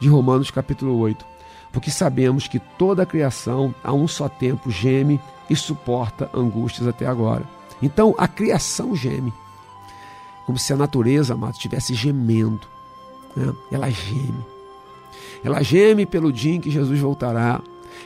[0.00, 1.24] de Romanos capítulo 8
[1.72, 7.06] porque sabemos que toda a criação a um só tempo geme e suporta angústias até
[7.06, 7.44] agora.
[7.80, 9.32] Então a criação geme,
[10.46, 12.66] como se a natureza, amado, estivesse gemendo.
[13.36, 13.52] Né?
[13.70, 14.44] Ela geme.
[15.44, 17.60] Ela geme pelo dia em que Jesus voltará.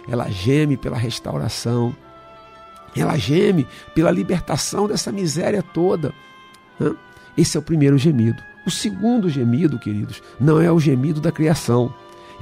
[0.09, 1.95] Ela geme pela restauração.
[2.97, 6.13] Ela geme pela libertação dessa miséria toda.
[6.79, 6.95] Né?
[7.37, 8.43] Esse é o primeiro gemido.
[8.67, 11.93] O segundo gemido, queridos, não é o gemido da criação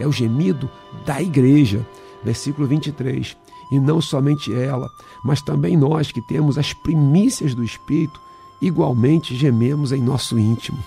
[0.03, 0.68] é o gemido
[1.05, 1.87] da igreja.
[2.24, 3.37] Versículo 23.
[3.72, 4.91] E não somente ela,
[5.24, 8.20] mas também nós que temos as primícias do Espírito,
[8.61, 10.78] igualmente gememos em nosso íntimo,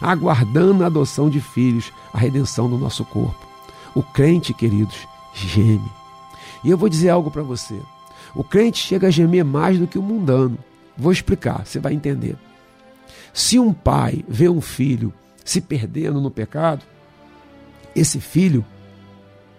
[0.00, 3.46] aguardando a adoção de filhos, a redenção do nosso corpo.
[3.94, 5.90] O crente, queridos, geme.
[6.62, 7.78] E eu vou dizer algo para você.
[8.34, 10.58] O crente chega a gemer mais do que o mundano.
[10.96, 12.36] Vou explicar, você vai entender.
[13.32, 15.12] Se um pai vê um filho
[15.44, 16.84] se perdendo no pecado,
[17.94, 18.64] esse filho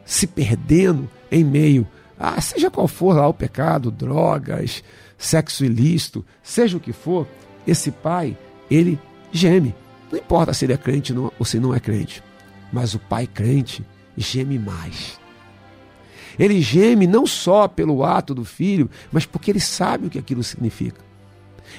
[0.06, 1.88] se perdendo em meio
[2.20, 4.84] a seja qual for lá o pecado, drogas,
[5.18, 7.28] sexo ilícito, seja o que for,
[7.66, 8.38] esse pai,
[8.70, 9.00] ele
[9.32, 9.76] geme.
[10.12, 12.24] Não importa se ele é crente ou se não é crente,
[12.72, 13.86] mas o pai crente
[14.16, 15.20] geme mais.
[16.40, 20.44] Ele geme não só pelo ato do filho, mas porque ele sabe o que aquilo
[20.44, 21.02] significa.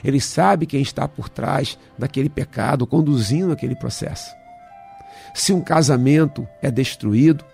[0.04, 4.38] Ele sabe quem está por trás daquele pecado, conduzindo aquele processo
[5.34, 7.44] se um casamento é destruído,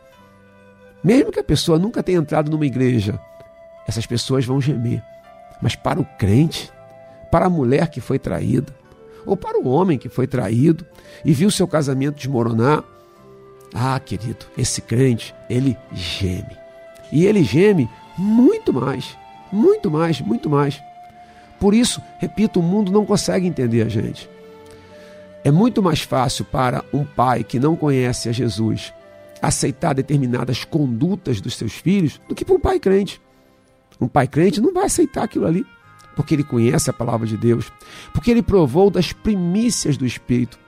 [1.02, 3.20] mesmo que a pessoa nunca tenha entrado numa igreja,
[3.86, 5.02] essas pessoas vão gemer.
[5.60, 6.72] Mas para o crente,
[7.30, 8.74] para a mulher que foi traída,
[9.26, 10.84] ou para o homem que foi traído
[11.24, 12.84] e viu seu casamento desmoronar,
[13.74, 16.56] ah, querido, esse crente, ele geme.
[17.10, 19.16] E ele geme Muito mais,
[19.50, 20.80] muito mais, muito mais.
[21.58, 24.28] Por isso, repito, o mundo não consegue entender a gente.
[25.42, 28.92] É muito mais fácil para um pai que não conhece a Jesus
[29.42, 33.20] aceitar determinadas condutas dos seus filhos do que para um pai crente.
[34.00, 35.64] Um pai crente não vai aceitar aquilo ali,
[36.14, 37.72] porque ele conhece a palavra de Deus,
[38.12, 40.58] porque ele provou das primícias do Espírito.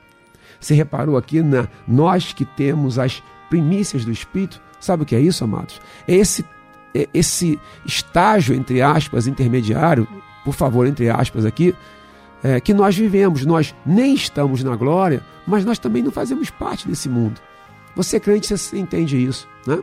[0.61, 4.61] Você reparou aqui na nós que temos as primícias do Espírito?
[4.81, 5.81] Sabe o que é isso, amados?
[6.07, 6.45] É esse,
[6.95, 10.07] é esse estágio, entre aspas, intermediário,
[10.45, 11.75] por favor, entre aspas aqui,
[12.43, 13.45] é, que nós vivemos.
[13.45, 17.41] Nós nem estamos na glória, mas nós também não fazemos parte desse mundo.
[17.95, 19.79] Você crente, você entende isso, né?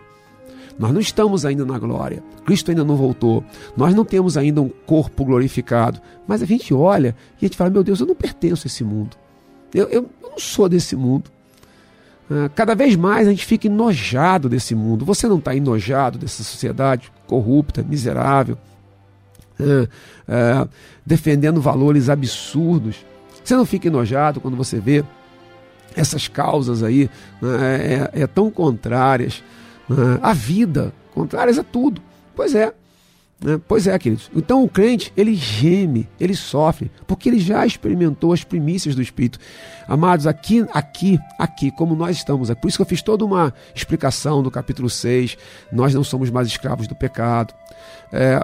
[0.78, 2.24] Nós não estamos ainda na glória.
[2.46, 3.44] Cristo ainda não voltou.
[3.78, 6.02] Nós não temos ainda um corpo glorificado.
[6.28, 8.84] Mas a gente olha e a gente fala: meu Deus, eu não pertenço a esse
[8.84, 9.16] mundo.
[9.74, 11.30] Eu, eu, não sou desse mundo.
[12.30, 15.06] Ah, cada vez mais a gente fica enojado desse mundo.
[15.06, 18.58] Você não está enojado dessa sociedade corrupta, miserável,
[19.60, 19.88] ah,
[20.28, 20.68] ah,
[21.06, 23.06] defendendo valores absurdos.
[23.44, 25.04] Você não fica enojado quando você vê
[25.96, 27.10] essas causas aí
[27.42, 29.44] né, é, é, tão contrárias
[29.90, 32.02] né, à vida, contrárias a tudo.
[32.36, 32.74] Pois é,
[33.44, 33.60] né?
[33.68, 34.32] Pois é, queridos.
[34.34, 39.38] Então o crente, ele geme, ele sofre, porque ele já experimentou as primícias do Espírito.
[39.88, 43.54] Amados, aqui, aqui, aqui, como nós estamos, é por isso que eu fiz toda uma
[43.76, 45.38] explicação do capítulo 6,
[45.72, 47.54] nós não somos mais escravos do pecado.
[48.14, 48.40] É,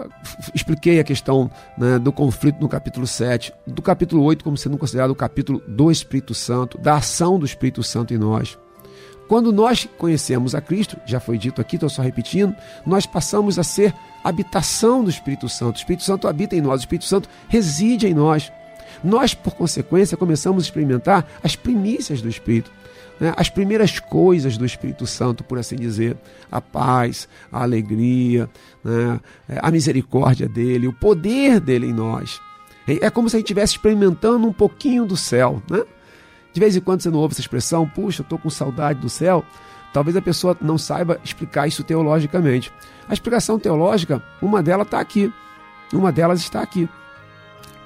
[0.54, 5.12] expliquei a questão né, do conflito no capítulo 7, do capítulo 8 como sendo considerado
[5.12, 8.58] o capítulo do Espírito Santo, da ação do Espírito Santo em nós.
[9.30, 13.64] Quando nós conhecemos a Cristo, já foi dito aqui, estou só repetindo, nós passamos a
[13.64, 15.76] ser habitação do Espírito Santo.
[15.76, 18.52] O Espírito Santo habita em nós, o Espírito Santo reside em nós.
[19.04, 22.72] Nós, por consequência, começamos a experimentar as primícias do Espírito,
[23.20, 23.32] né?
[23.38, 26.18] as primeiras coisas do Espírito Santo, por assim dizer:
[26.52, 28.50] a paz, a alegria,
[28.84, 29.20] né?
[29.62, 32.42] a misericórdia dele, o poder dele em nós.
[32.88, 35.62] É como se a gente estivesse experimentando um pouquinho do céu.
[35.70, 35.84] Né?
[36.52, 39.10] De vez em quando você não ouve essa expressão, puxa, eu estou com saudade do
[39.10, 39.44] céu.
[39.94, 42.72] Talvez a pessoa não saiba explicar isso teologicamente.
[43.08, 45.32] A explicação teológica, uma delas está aqui.
[45.92, 46.88] Uma delas está aqui.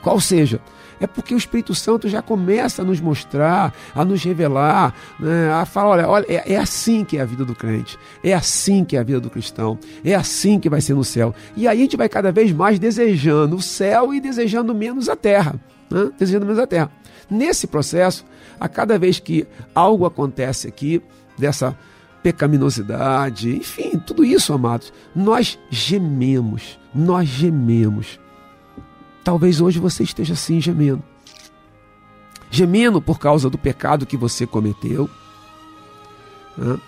[0.01, 0.59] Qual seja?
[0.99, 5.65] É porque o Espírito Santo já começa a nos mostrar, a nos revelar, né, a
[5.65, 8.95] falar: olha, olha é, é, assim que é a vida do crente, é assim que
[8.95, 11.33] é a vida do cristão, é assim que vai ser no céu.
[11.55, 15.15] E aí a gente vai cada vez mais desejando o céu e desejando menos a
[15.15, 15.55] terra.
[15.89, 16.91] Né, desejando menos a terra.
[17.29, 18.25] Nesse processo,
[18.63, 19.45] a cada vez que
[19.75, 21.01] algo acontece aqui,
[21.37, 21.77] dessa
[22.23, 28.17] pecaminosidade, enfim, tudo isso, amados, nós gememos, nós gememos.
[29.21, 31.03] Talvez hoje você esteja assim gemendo.
[32.49, 35.09] Gemendo por causa do pecado que você cometeu,
[36.57, 36.79] né?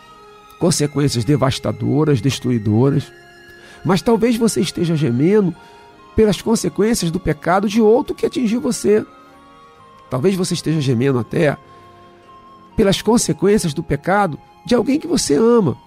[0.57, 3.11] consequências devastadoras, destruidoras.
[3.83, 5.53] Mas talvez você esteja gemendo
[6.15, 9.05] pelas consequências do pecado de outro que atingiu você.
[10.09, 11.57] Talvez você esteja gemendo até
[12.75, 15.77] pelas consequências do pecado de alguém que você ama.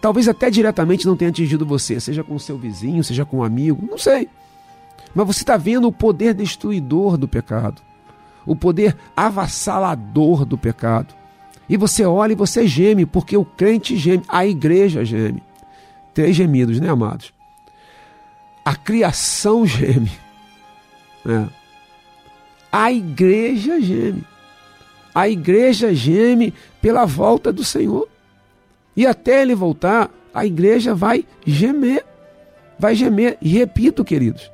[0.00, 3.86] Talvez até diretamente não tenha atingido você, seja com seu vizinho, seja com um amigo,
[3.90, 4.28] não sei.
[5.14, 7.82] Mas você está vendo o poder destruidor do pecado,
[8.46, 11.14] o poder avassalador do pecado.
[11.68, 15.42] E você olha e você geme, porque o crente geme, a igreja geme.
[16.14, 17.32] Três gemidos, né, amados?
[18.64, 20.10] A criação geme.
[21.26, 21.57] É.
[22.70, 24.24] A igreja geme.
[25.14, 28.08] A igreja geme pela volta do Senhor.
[28.96, 32.04] E até ele voltar, a igreja vai gemer.
[32.78, 33.38] Vai gemer.
[33.40, 34.50] E repito, queridos,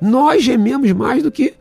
[0.00, 1.54] nós gememos mais do que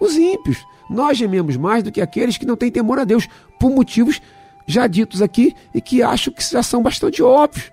[0.00, 0.58] os ímpios.
[0.88, 4.20] Nós gememos mais do que aqueles que não têm temor a Deus, por motivos
[4.66, 7.70] já ditos aqui e que acho que já são bastante óbvios.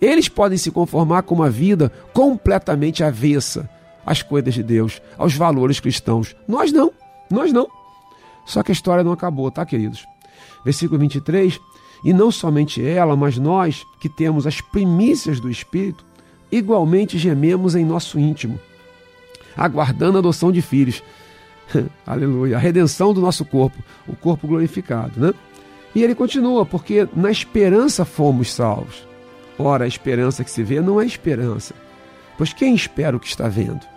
[0.00, 3.68] Eles podem se conformar com uma vida completamente avessa
[4.10, 6.34] às coisas de Deus, aos valores cristãos.
[6.48, 6.92] Nós não,
[7.30, 7.68] nós não.
[8.44, 10.04] Só que a história não acabou, tá, queridos?
[10.64, 11.60] Versículo 23.
[12.04, 16.04] E não somente ela, mas nós que temos as primícias do Espírito,
[16.50, 18.58] igualmente gememos em nosso íntimo,
[19.56, 21.04] aguardando a adoção de filhos.
[22.04, 22.56] Aleluia.
[22.56, 25.32] A redenção do nosso corpo, o corpo glorificado, né?
[25.94, 29.06] E ele continua, porque na esperança fomos salvos.
[29.56, 31.74] Ora, a esperança que se vê não é esperança,
[32.36, 33.89] pois quem espera o que está vendo?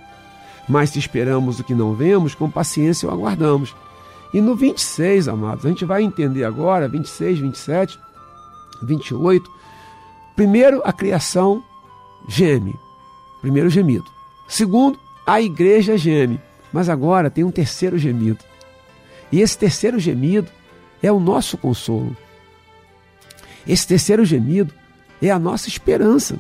[0.68, 3.76] Mas se esperamos o que não vemos, com paciência o aguardamos.
[4.34, 8.00] E no 26, amados, a gente vai entender agora, 26, 27,
[8.82, 9.52] 28.
[10.36, 11.64] Primeiro, a criação
[12.28, 12.76] geme.
[13.42, 14.06] Primeiro gemido.
[14.48, 16.40] Segundo, a igreja geme.
[16.72, 18.40] Mas agora tem um terceiro gemido.
[19.32, 20.50] E esse terceiro gemido
[21.02, 22.16] é o nosso consolo.
[23.68, 24.74] Esse terceiro gemido
[25.22, 26.40] é a nossa esperança.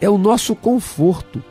[0.00, 1.42] é o nosso conforto.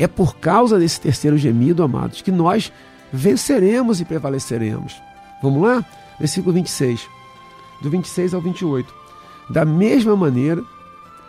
[0.00, 2.72] É por causa desse terceiro gemido, amados, que nós
[3.12, 4.94] venceremos e prevaleceremos.
[5.42, 5.84] Vamos lá?
[6.18, 7.06] Versículo 26,
[7.82, 8.94] do 26 ao 28.
[9.50, 10.64] Da mesma maneira,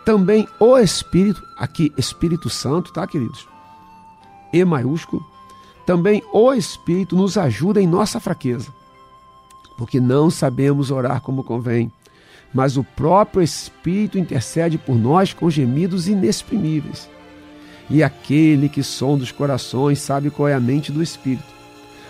[0.06, 3.46] também o Espírito, aqui Espírito Santo, tá, queridos?
[4.50, 5.22] E maiúsculo,
[5.84, 8.72] também o Espírito nos ajuda em nossa fraqueza,
[9.76, 11.92] porque não sabemos orar como convém,
[12.54, 17.10] mas o próprio Espírito intercede por nós com gemidos inexprimíveis.
[17.90, 21.44] E aquele que sonda os corações sabe qual é a mente do Espírito,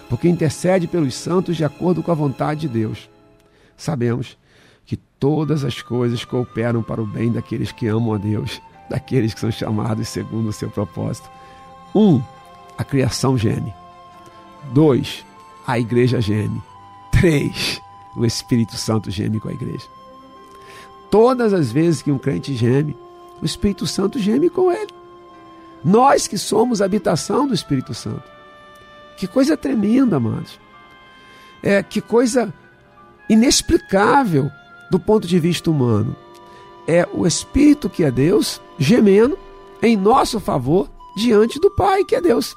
[0.09, 3.09] porque intercede pelos santos de acordo com a vontade de Deus.
[3.77, 4.37] Sabemos
[4.85, 9.41] que todas as coisas cooperam para o bem daqueles que amam a Deus, daqueles que
[9.41, 11.31] são chamados segundo o seu propósito.
[11.95, 12.23] Um,
[12.77, 13.73] a criação geme.
[14.73, 15.25] Dois,
[15.67, 16.63] a igreja geme.
[17.11, 17.81] Três,
[18.17, 19.87] o Espírito Santo geme com a igreja.
[21.11, 22.97] Todas as vezes que um crente geme,
[23.41, 25.02] o Espírito Santo geme com ele.
[25.85, 28.23] Nós que somos a habitação do Espírito Santo.
[29.17, 30.59] Que coisa tremenda, amados.
[31.63, 32.53] É, que coisa
[33.29, 34.51] inexplicável
[34.91, 36.15] do ponto de vista humano.
[36.87, 39.39] É o Espírito que é Deus gemendo
[39.81, 42.57] em nosso favor diante do Pai que é Deus.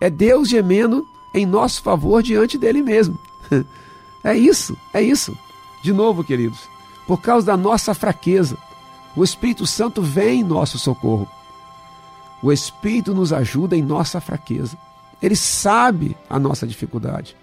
[0.00, 3.18] É Deus gemendo em nosso favor diante dele mesmo.
[4.24, 5.38] É isso, é isso.
[5.80, 6.68] De novo, queridos,
[7.06, 8.58] por causa da nossa fraqueza,
[9.16, 11.28] o Espírito Santo vem em nosso socorro.
[12.42, 14.76] O Espírito nos ajuda em nossa fraqueza.
[15.20, 17.36] Ele sabe a nossa dificuldade.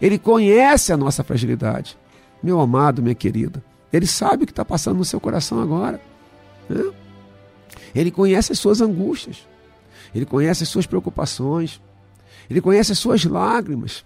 [0.00, 1.98] Ele conhece a nossa fragilidade.
[2.42, 3.62] Meu amado, minha querida,
[3.92, 6.00] ele sabe o que está passando no seu coração agora.
[6.68, 6.92] Né?
[7.94, 9.46] Ele conhece as suas angústias.
[10.14, 11.80] Ele conhece as suas preocupações.
[12.48, 14.04] Ele conhece as suas lágrimas.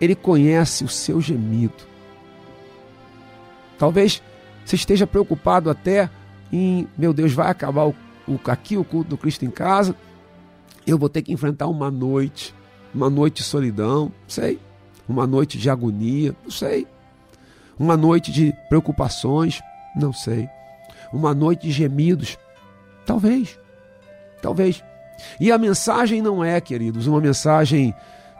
[0.00, 1.74] Ele conhece o seu gemido.
[3.78, 4.22] Talvez
[4.64, 6.08] você esteja preocupado até
[6.52, 7.94] em, meu Deus, vai acabar o,
[8.26, 9.94] o, aqui o culto do Cristo em casa.
[10.86, 12.54] Eu vou ter que enfrentar uma noite,
[12.94, 14.58] uma noite de solidão, não sei.
[15.08, 16.86] Uma noite de agonia, não sei.
[17.78, 19.60] Uma noite de preocupações,
[19.96, 20.48] não sei.
[21.12, 22.38] Uma noite de gemidos,
[23.04, 23.58] talvez.
[24.40, 24.82] Talvez.
[25.40, 27.94] E a mensagem não é, queridos, uma mensagem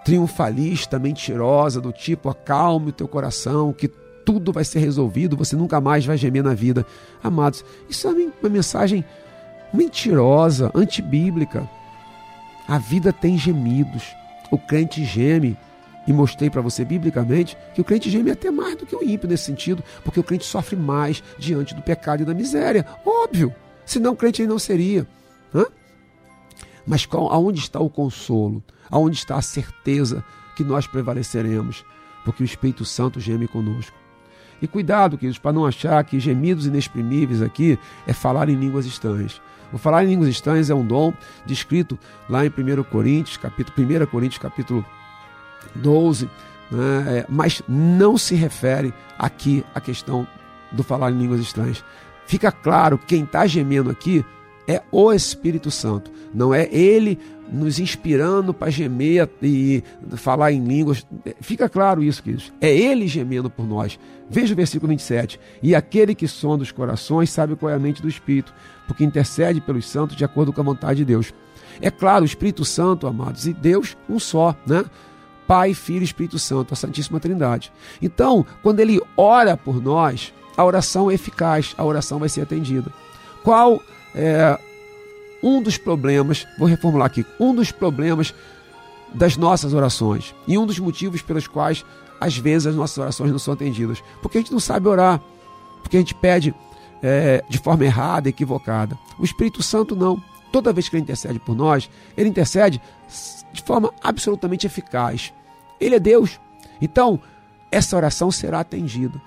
[0.05, 3.89] triunfalista, mentirosa, do tipo acalme o teu coração, que
[4.25, 6.87] tudo vai ser resolvido, você nunca mais vai gemer na vida.
[7.23, 9.05] Amados, isso é uma mensagem
[9.73, 11.69] mentirosa, antibíblica.
[12.67, 14.15] A vida tem gemidos.
[14.51, 15.57] O crente geme.
[16.07, 19.29] E mostrei para você biblicamente que o crente geme até mais do que o ímpio
[19.29, 22.85] nesse sentido, porque o crente sofre mais diante do pecado e da miséria.
[23.07, 23.55] Óbvio.
[23.87, 25.07] Senão o crente não seria.
[25.55, 25.65] Hã?
[26.87, 28.63] Mas qual, aonde está o consolo?
[28.91, 30.25] Aonde está a certeza
[30.57, 31.85] que nós prevaleceremos?
[32.25, 33.97] Porque o Espírito Santo geme conosco.
[34.61, 39.41] E cuidado, queridos, para não achar que gemidos inexprimíveis aqui é falar em línguas estranhas.
[39.73, 41.13] O falar em línguas estranhas é um dom
[41.47, 41.99] descrito
[42.29, 44.85] lá em 1 Coríntios, capítulo, 1 Coríntios, capítulo
[45.75, 46.29] 12,
[46.71, 47.19] né?
[47.19, 50.27] É, mas não se refere aqui à questão
[50.71, 51.85] do falar em línguas estranhas.
[52.27, 54.25] Fica claro que quem está gemendo aqui
[54.67, 57.19] é o Espírito Santo, não é ele
[57.53, 59.85] nos inspirando para gemer e
[60.17, 61.07] falar em línguas.
[61.41, 62.51] Fica claro isso, queridos.
[62.61, 63.99] É ele gemendo por nós.
[64.31, 65.39] Veja o versículo 27.
[65.63, 68.55] E aquele que sonda os corações sabe qual é a mente do Espírito,
[68.93, 71.33] porque intercede pelos santos de acordo com a vontade de Deus.
[71.81, 74.85] É claro, o Espírito Santo, amados, e Deus um só, né?
[75.47, 77.73] Pai, Filho e Espírito Santo, a Santíssima Trindade.
[78.03, 82.93] Então, quando ele ora por nós, a oração é eficaz, a oração vai ser atendida.
[83.43, 83.83] Qual
[84.15, 84.59] é,
[85.43, 88.35] um dos problemas, vou reformular aqui, um dos problemas
[89.15, 91.83] das nossas orações e um dos motivos pelos quais
[92.21, 95.19] às vezes as nossas orações não são atendidas, porque a gente não sabe orar,
[95.83, 96.55] porque a gente pede
[97.03, 98.99] é, de forma errada, equivocada.
[99.19, 100.23] O Espírito Santo não.
[100.53, 102.81] Toda vez que ele intercede por nós, ele intercede
[103.53, 105.33] de forma absolutamente eficaz.
[105.81, 106.39] Ele é Deus.
[106.81, 107.19] Então,
[107.71, 109.21] essa oração será atendida.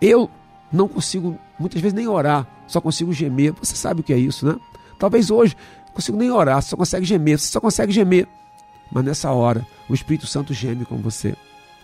[0.00, 0.30] Eu
[0.72, 3.52] não consigo muitas vezes nem orar, só consigo gemer.
[3.52, 4.56] Você sabe o que é isso, né?
[4.98, 5.56] Talvez hoje
[5.86, 8.26] não consigo nem orar, só consegue gemer, você só consegue gemer.
[8.90, 11.36] Mas nessa hora, o Espírito Santo geme com você.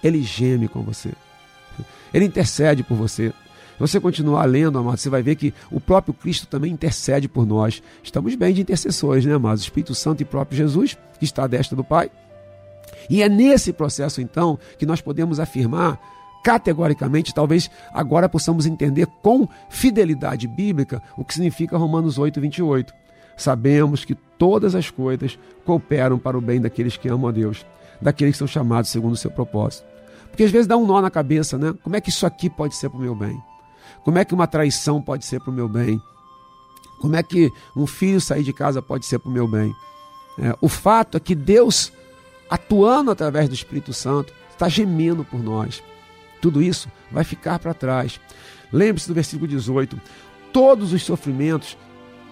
[0.02, 1.12] Ele geme com você.
[2.12, 3.32] Ele intercede por você.
[3.78, 7.82] Você continuar lendo, amado, você vai ver que o próprio Cristo também intercede por nós.
[8.02, 9.62] Estamos bem de intercessores, né, amados?
[9.62, 12.10] Espírito Santo e próprio Jesus, que está à destra do Pai.
[13.08, 15.98] E é nesse processo, então, que nós podemos afirmar
[16.42, 22.92] categoricamente, talvez agora possamos entender com fidelidade bíblica o que significa Romanos 8, 28.
[23.36, 27.64] Sabemos que todas as coisas cooperam para o bem daqueles que amam a Deus,
[28.00, 29.86] daqueles que são chamados segundo o seu propósito.
[30.28, 31.74] Porque às vezes dá um nó na cabeça, né?
[31.82, 33.40] Como é que isso aqui pode ser para o meu bem?
[34.04, 36.00] Como é que uma traição pode ser para o meu bem?
[36.98, 39.74] Como é que um filho sair de casa pode ser para o meu bem?
[40.38, 41.92] É, o fato é que Deus,
[42.48, 45.82] atuando através do Espírito Santo, está gemendo por nós.
[46.40, 48.20] Tudo isso vai ficar para trás.
[48.72, 50.00] Lembre-se do versículo 18:
[50.52, 51.76] todos os sofrimentos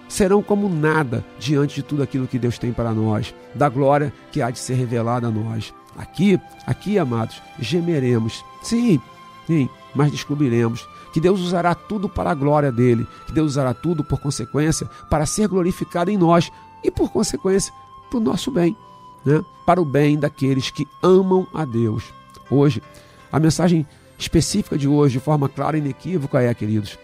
[0.07, 4.41] serão como nada diante de tudo aquilo que Deus tem para nós, da glória que
[4.41, 5.73] há de ser revelada a nós.
[5.97, 8.43] Aqui, aqui, amados, gemeremos.
[8.61, 9.01] Sim,
[9.45, 10.87] sim, mas descobriremos
[11.17, 15.25] que Deus usará tudo para a glória dele, que Deus usará tudo, por consequência, para
[15.25, 16.51] ser glorificado em nós
[16.83, 17.73] e, por consequência,
[18.07, 18.77] para o nosso bem,
[19.25, 19.43] né?
[19.65, 22.13] para o bem daqueles que amam a Deus.
[22.51, 22.83] Hoje,
[23.31, 23.83] a mensagem
[24.15, 26.99] específica de hoje, de forma clara e inequívoca, é, queridos: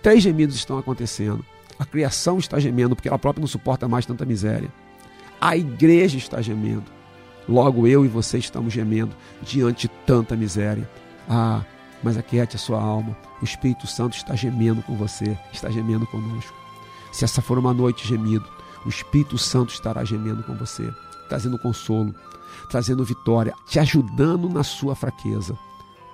[0.00, 1.44] três gemidos estão acontecendo.
[1.80, 4.72] A criação está gemendo porque ela própria não suporta mais tanta miséria.
[5.40, 6.84] A igreja está gemendo.
[7.48, 10.88] Logo eu e você estamos gemendo diante de tanta miséria.
[11.28, 11.62] Ah,
[12.02, 13.16] mas aquiete a sua alma.
[13.40, 16.52] O Espírito Santo está gemendo com você, está gemendo conosco.
[17.12, 18.48] Se essa for uma noite gemido,
[18.84, 20.92] o Espírito Santo estará gemendo com você,
[21.28, 22.14] trazendo consolo,
[22.70, 25.56] trazendo vitória, te ajudando na sua fraqueza.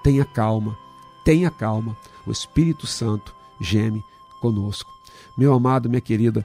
[0.03, 0.77] Tenha calma,
[1.25, 1.97] tenha calma.
[2.27, 4.05] O Espírito Santo geme
[4.41, 4.91] conosco.
[5.37, 6.45] Meu amado, minha querida,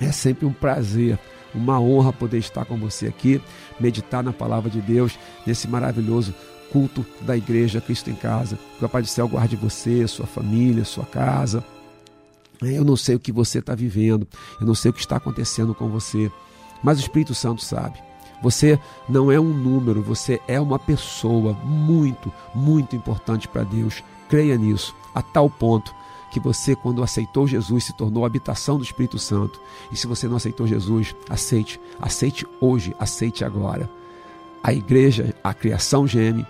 [0.00, 1.18] é sempre um prazer,
[1.54, 3.40] uma honra poder estar com você aqui,
[3.78, 6.34] meditar na palavra de Deus, nesse maravilhoso
[6.74, 8.58] culto da igreja Cristo em Casa.
[8.76, 11.64] Que o Pai do Céu guarde você, sua família, sua casa.
[12.60, 14.26] Eu não sei o que você está vivendo,
[14.60, 16.30] eu não sei o que está acontecendo com você,
[16.82, 18.02] mas o Espírito Santo sabe.
[18.42, 24.02] Você não é um número, você é uma pessoa muito, muito importante para Deus.
[24.28, 25.94] Creia nisso, a tal ponto
[26.32, 29.60] que você, quando aceitou Jesus, se tornou a habitação do Espírito Santo.
[29.92, 33.88] E se você não aceitou Jesus, aceite, aceite hoje, aceite agora.
[34.60, 36.44] A igreja, a criação geme,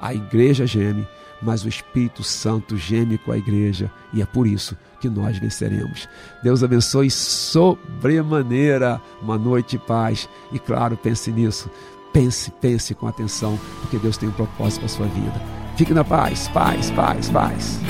[0.00, 1.06] a igreja geme,
[1.42, 6.08] mas o Espírito Santo geme com a igreja e é por isso que nós venceremos.
[6.42, 11.70] Deus abençoe sobremaneira uma noite de paz e claro, pense nisso.
[12.12, 15.40] Pense, pense com atenção, porque Deus tem um propósito para a sua vida.
[15.76, 17.80] Fique na paz, paz, paz, paz.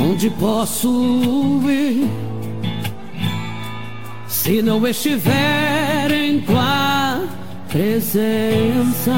[0.00, 0.88] Onde posso
[1.68, 2.27] ir
[4.48, 7.20] se não estiver em tua
[7.68, 9.12] presença?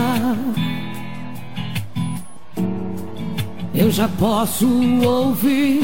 [3.73, 4.67] Eu já posso
[5.05, 5.83] ouvir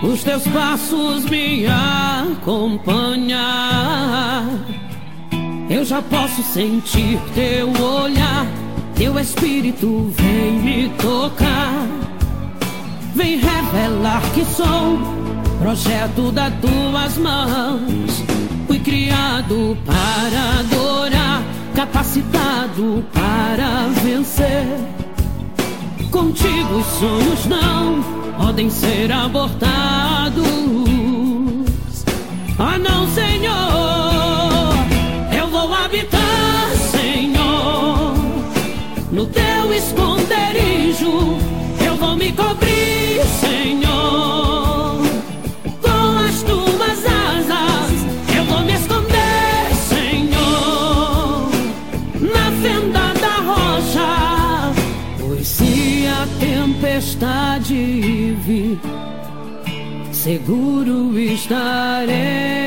[0.00, 3.34] os teus passos me acompanhar.
[5.68, 8.46] Eu já posso sentir teu olhar,
[8.94, 11.88] teu espírito vem me tocar,
[13.16, 15.19] vem revelar que sou
[15.60, 18.24] projeto das tuas mãos.
[18.66, 21.42] Fui criado para adorar,
[21.74, 24.66] capacitado para vencer.
[26.10, 28.02] Contigo os sonhos não
[28.38, 29.70] podem ser abortados.
[32.58, 33.54] Ah, não, Senhor,
[35.38, 38.14] eu vou habitar, Senhor,
[39.12, 41.38] no teu esconderijo.
[41.84, 42.99] Eu vou me cobrir,
[60.12, 62.60] seguro estarei.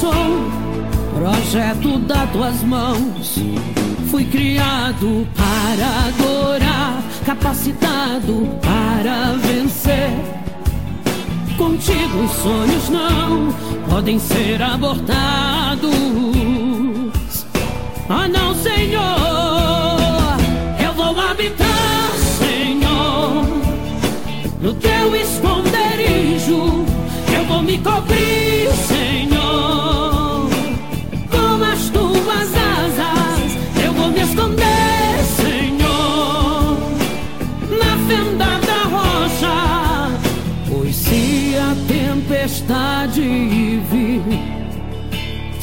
[0.00, 0.12] Sou
[1.14, 3.38] projeto das tuas mãos.
[4.10, 10.10] Fui criado para adorar, capacitado para vencer.
[11.56, 13.52] Contigo os sonhos não
[13.90, 15.88] podem ser abortados.
[18.08, 19.02] Ah, não, Senhor,
[20.82, 23.44] eu vou habitar, Senhor,
[24.62, 26.86] no teu esconderijo.
[27.36, 28.47] Eu vou me cobrir,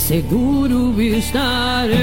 [0.06, 1.96] seguro estarei.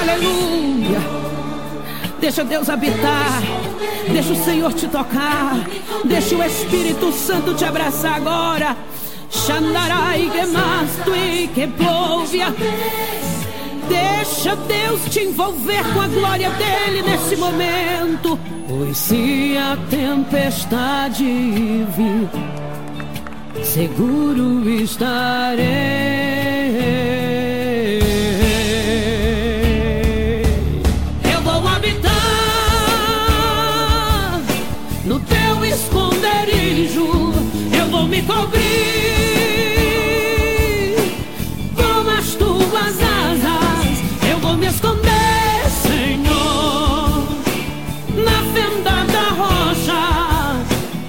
[0.00, 1.00] Aleluia,
[2.20, 3.39] deixa Deus habitar
[4.30, 5.56] Deixa o Senhor te tocar.
[6.04, 8.76] Deixa o Espírito Santo te abraçar agora.
[9.28, 10.46] Xandarai e que.
[13.88, 18.38] Deixa Deus te envolver com a glória dele nesse momento.
[18.68, 21.24] Pois se a tempestade
[21.96, 22.28] vir,
[23.64, 25.60] seguro estarei.
[38.26, 38.60] Cobrir
[41.74, 43.98] com as tuas asas.
[44.30, 47.24] Eu vou me esconder, Senhor,
[48.14, 50.04] na fenda da rocha.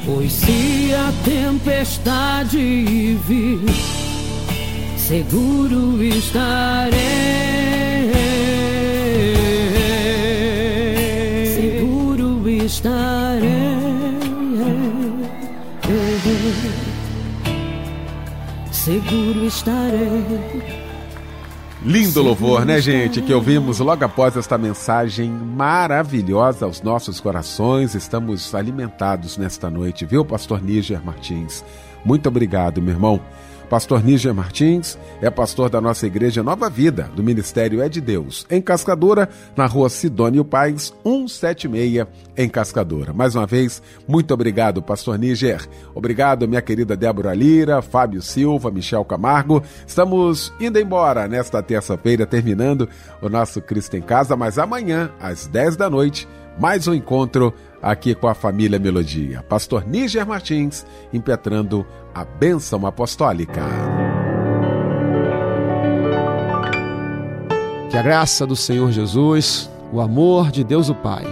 [0.05, 3.65] Pois se a tempestade vir,
[4.97, 7.01] seguro estarei.
[11.55, 13.20] Seguro estarei.
[18.91, 20.61] Seguro estarei.
[21.81, 23.21] Lindo louvor, né, gente?
[23.21, 27.95] Que ouvimos logo após esta mensagem maravilhosa aos nossos corações.
[27.95, 31.63] Estamos alimentados nesta noite, viu, Pastor Níger Martins?
[32.03, 33.21] Muito obrigado, meu irmão.
[33.71, 38.45] Pastor Níger Martins é pastor da nossa igreja Nova Vida, do Ministério É de Deus,
[38.49, 42.05] em Cascadora, na rua Sidônio Paz, 176,
[42.35, 43.13] em Cascadora.
[43.13, 45.65] Mais uma vez, muito obrigado, pastor Níger.
[45.95, 49.63] Obrigado, minha querida Débora Lira, Fábio Silva, Michel Camargo.
[49.87, 52.89] Estamos indo embora nesta terça-feira, terminando
[53.21, 56.27] o nosso Cristo em Casa, mas amanhã, às 10 da noite,
[56.59, 59.43] mais um encontro aqui com a família Melodia.
[59.43, 63.61] Pastor Níger Martins, impetrando a bênção apostólica.
[67.89, 71.25] Que a graça do Senhor Jesus, o amor de Deus o Pai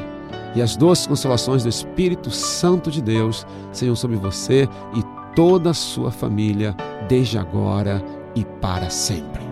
[0.55, 5.03] e as doces consolações do Espírito Santo de Deus sejam sobre você e
[5.35, 6.75] toda a sua família,
[7.07, 8.03] desde agora
[8.35, 9.48] e para sempre.